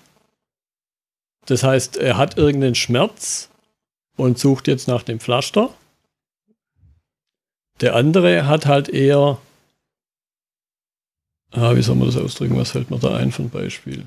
[1.47, 3.49] Das heißt, er hat irgendeinen Schmerz
[4.15, 5.73] und sucht jetzt nach dem Pflaster.
[7.81, 9.39] Der andere hat halt eher,
[11.49, 14.05] ah, wie soll man das ausdrücken, was fällt mir da ein von Beispiel?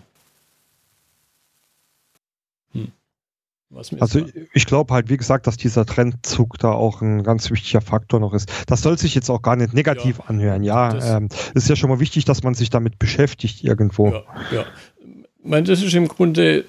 [3.74, 8.20] Also ich glaube halt, wie gesagt, dass dieser Trendzug da auch ein ganz wichtiger Faktor
[8.20, 8.50] noch ist.
[8.68, 10.62] Das soll sich jetzt auch gar nicht negativ ja, anhören.
[10.62, 14.08] Ja, ähm, ist ja schon mal wichtig, dass man sich damit beschäftigt irgendwo.
[14.08, 14.64] Ja, ja.
[15.02, 16.64] Ich meine, das ist im Grunde,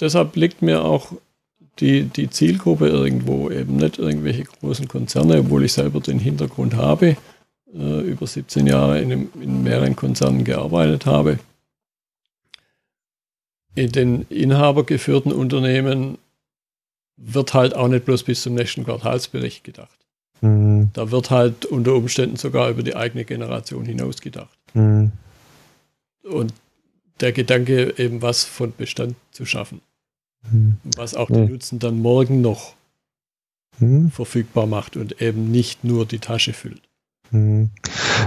[0.00, 1.12] deshalb liegt mir auch
[1.80, 7.16] die, die Zielgruppe irgendwo, eben nicht irgendwelche großen Konzerne, obwohl ich selber den Hintergrund habe,
[7.74, 11.38] äh, über 17 Jahre in, in mehreren Konzernen gearbeitet habe.
[13.74, 16.18] In den inhabergeführten Unternehmen
[17.18, 19.98] wird halt auch nicht bloß bis zum nächsten Quartalsbericht gedacht.
[20.40, 20.90] Mhm.
[20.92, 24.56] Da wird halt unter Umständen sogar über die eigene Generation hinaus gedacht.
[24.74, 25.12] Mhm.
[26.22, 26.54] Und
[27.20, 29.80] der Gedanke, eben was von Bestand zu schaffen.
[30.50, 30.76] Hm.
[30.96, 32.74] Was auch die Nutzen dann morgen noch
[33.78, 34.10] hm.
[34.12, 36.87] verfügbar macht und eben nicht nur die Tasche füllt.
[37.30, 37.70] Hm.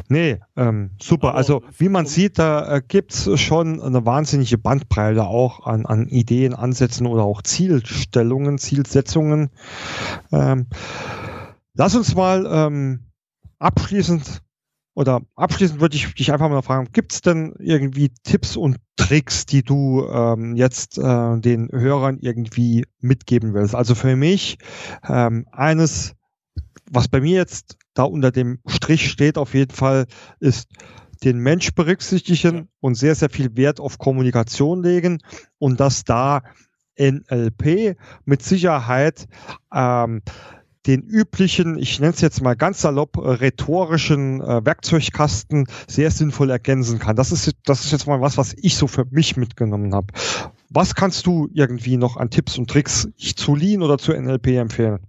[0.09, 1.29] Nee, ähm, super.
[1.29, 5.85] Aber also wie man sieht, da äh, gibt es schon eine wahnsinnige Bandbreite auch an,
[5.85, 9.49] an Ideen, Ansätzen oder auch Zielstellungen, Zielsetzungen.
[10.31, 10.67] Ähm,
[11.73, 12.99] lass uns mal ähm,
[13.59, 14.41] abschließend
[14.93, 19.45] oder abschließend würde ich dich einfach mal fragen, gibt es denn irgendwie Tipps und Tricks,
[19.45, 23.73] die du ähm, jetzt äh, den Hörern irgendwie mitgeben willst?
[23.73, 24.57] Also für mich
[25.07, 26.13] ähm, eines,
[26.89, 30.05] was bei mir jetzt da unter dem Strich steht auf jeden Fall,
[30.39, 30.69] ist
[31.23, 35.19] den Mensch berücksichtigen und sehr, sehr viel Wert auf Kommunikation legen
[35.59, 36.41] und dass da
[36.99, 39.27] NLP mit Sicherheit
[39.73, 40.21] ähm,
[40.87, 46.49] den üblichen, ich nenne es jetzt mal ganz salopp, äh, rhetorischen äh, Werkzeugkasten sehr sinnvoll
[46.49, 47.15] ergänzen kann.
[47.15, 50.07] Das ist, das ist jetzt mal was, was ich so für mich mitgenommen habe.
[50.69, 54.99] Was kannst du irgendwie noch an Tipps und Tricks zu Lean oder zu NLP empfehlen?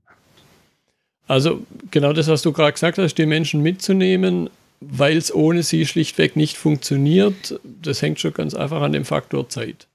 [1.28, 4.50] Also genau das, was du gerade gesagt hast, die Menschen mitzunehmen,
[4.80, 9.48] weil es ohne sie schlichtweg nicht funktioniert, das hängt schon ganz einfach an dem Faktor
[9.48, 9.86] Zeit.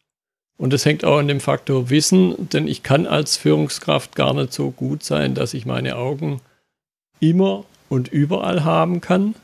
[0.58, 4.54] Und das hängt auch an dem Faktor Wissen, denn ich kann als Führungskraft gar nicht
[4.54, 6.42] so gut sein, dass ich meine Augen
[7.20, 9.36] immer und überall haben kann.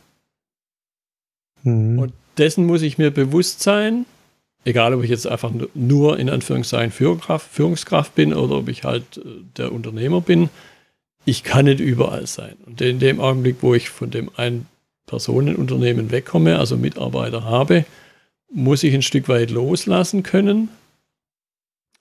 [1.63, 1.99] Mhm.
[1.99, 4.05] Und dessen muss ich mir bewusst sein,
[4.65, 9.17] egal ob ich jetzt einfach nur in Anführungszeichen Führungskraft, Führungskraft bin oder ob ich halt
[9.17, 9.21] äh,
[9.57, 10.49] der Unternehmer bin.
[11.25, 12.55] Ich kann nicht überall sein.
[12.65, 14.65] Und in dem Augenblick, wo ich von dem ein
[15.05, 17.85] Personenunternehmen wegkomme, also Mitarbeiter habe,
[18.51, 20.69] muss ich ein Stück weit loslassen können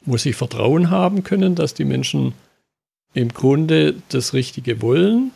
[0.05, 2.35] muss ich Vertrauen haben können, dass die Menschen
[3.15, 5.33] im Grunde das Richtige wollen,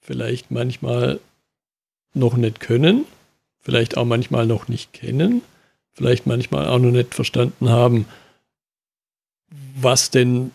[0.00, 1.20] vielleicht manchmal
[2.14, 3.04] noch nicht können,
[3.60, 5.42] vielleicht auch manchmal noch nicht kennen,
[5.92, 8.06] vielleicht manchmal auch noch nicht verstanden haben,
[9.74, 10.50] was denn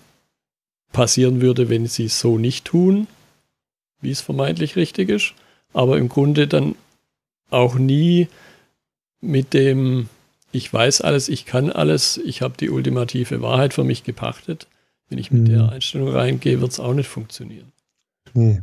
[0.91, 3.07] passieren würde, wenn sie es so nicht tun,
[4.01, 5.33] wie es vermeintlich richtig ist,
[5.73, 6.75] aber im Grunde dann
[7.49, 8.27] auch nie
[9.21, 10.09] mit dem
[10.51, 14.67] ich weiß alles, ich kann alles, ich habe die ultimative Wahrheit für mich gepachtet.
[15.09, 15.45] Wenn ich mit mhm.
[15.45, 17.71] der Einstellung reingehe, wird es auch nicht funktionieren.
[18.33, 18.61] Nee.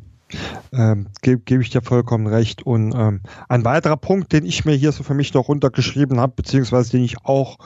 [0.73, 2.63] Ähm, Gebe geb ich dir vollkommen recht.
[2.63, 6.35] Und ähm, ein weiterer Punkt, den ich mir hier so für mich noch runtergeschrieben habe,
[6.37, 7.59] beziehungsweise den ich auch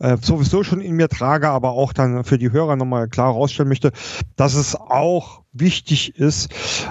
[0.00, 3.68] äh, sowieso schon in mir trage, aber auch dann für die Hörer nochmal klar herausstellen
[3.68, 3.92] möchte,
[4.36, 6.48] dass es auch wichtig ist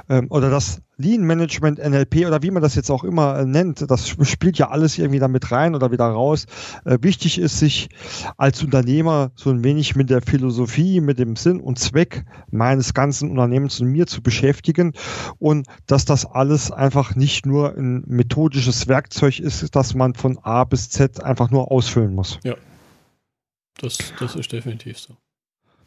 [0.10, 3.90] ähm, oder dass Lean Management, NLP oder wie man das jetzt auch immer äh, nennt,
[3.90, 6.46] das spielt ja alles irgendwie da mit rein oder wieder raus.
[6.86, 7.90] Äh, wichtig ist, sich
[8.38, 13.30] als Unternehmer so ein wenig mit der Philosophie, mit dem Sinn und Zweck meines ganzen
[13.30, 14.94] Unternehmens und mir zu beschäftigen
[15.38, 20.64] und dass das alles einfach nicht nur ein methodisches Werkzeug ist, das man von A
[20.64, 22.40] bis Z einfach nur ausfüllen muss.
[22.44, 22.56] Ja,
[23.80, 25.18] das, das ist definitiv so.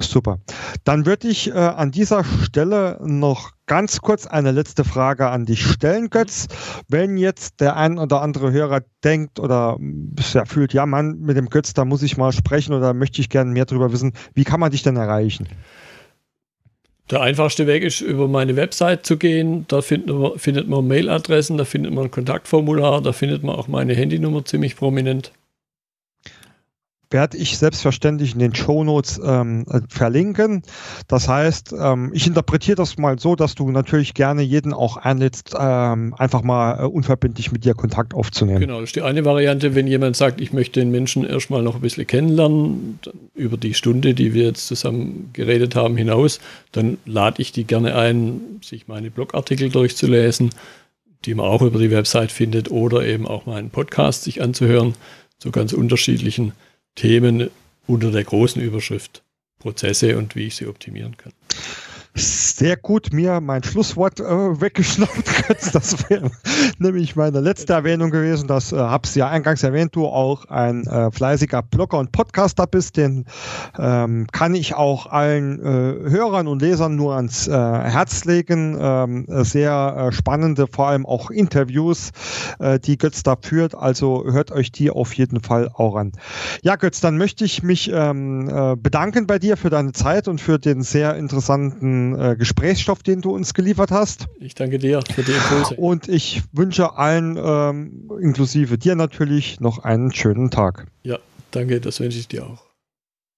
[0.00, 0.38] Super.
[0.84, 5.64] Dann würde ich äh, an dieser Stelle noch ganz kurz eine letzte Frage an dich
[5.64, 6.46] stellen, Götz.
[6.88, 9.76] Wenn jetzt der ein oder andere Hörer denkt oder
[10.32, 13.28] ja, fühlt, ja, Mann, mit dem Götz, da muss ich mal sprechen oder möchte ich
[13.28, 15.48] gerne mehr darüber wissen, wie kann man dich denn erreichen?
[17.10, 19.64] Der einfachste Weg ist, über meine Website zu gehen.
[19.68, 23.66] Da findet man, findet man Mailadressen, da findet man ein Kontaktformular, da findet man auch
[23.66, 25.32] meine Handynummer ziemlich prominent
[27.10, 30.62] werde ich selbstverständlich in den Shownotes ähm, verlinken.
[31.06, 35.54] Das heißt, ähm, ich interpretiere das mal so, dass du natürlich gerne jeden auch einlädst,
[35.58, 38.60] ähm, einfach mal äh, unverbindlich mit dir Kontakt aufzunehmen.
[38.60, 41.76] Genau, das ist die eine Variante, wenn jemand sagt, ich möchte den Menschen erstmal noch
[41.76, 42.98] ein bisschen kennenlernen,
[43.34, 46.40] über die Stunde, die wir jetzt zusammen geredet haben, hinaus,
[46.72, 50.50] dann lade ich die gerne ein, sich meine Blogartikel durchzulesen,
[51.24, 54.94] die man auch über die Website findet, oder eben auch meinen Podcast sich anzuhören,
[55.38, 56.52] zu ganz unterschiedlichen
[56.98, 57.48] Themen
[57.86, 59.22] unter der großen Überschrift
[59.60, 61.32] Prozesse und wie ich sie optimieren kann
[62.14, 65.28] sehr gut mir mein Schlusswort äh, weggeschnappt.
[65.72, 66.30] Das wäre
[66.78, 68.48] nämlich meine letzte Erwähnung gewesen.
[68.48, 72.96] Das äh, hab's ja eingangs erwähnt, du auch ein äh, fleißiger Blogger und Podcaster bist.
[72.96, 73.26] Den
[73.78, 78.76] ähm, kann ich auch allen äh, Hörern und Lesern nur ans äh, Herz legen.
[78.80, 82.10] Ähm, sehr äh, spannende, vor allem auch Interviews,
[82.58, 83.74] äh, die Götz da führt.
[83.74, 86.12] Also hört euch die auf jeden Fall auch an.
[86.62, 90.40] Ja, Götz, dann möchte ich mich ähm, äh, bedanken bei dir für deine Zeit und
[90.40, 94.26] für den sehr interessanten äh, Gesprächsstoff, den du uns geliefert hast.
[94.40, 95.74] Ich danke dir für die Impulse.
[95.76, 100.86] Und ich wünsche allen, ähm, inklusive dir natürlich, noch einen schönen Tag.
[101.02, 101.18] Ja,
[101.50, 102.67] danke, das wünsche ich dir auch.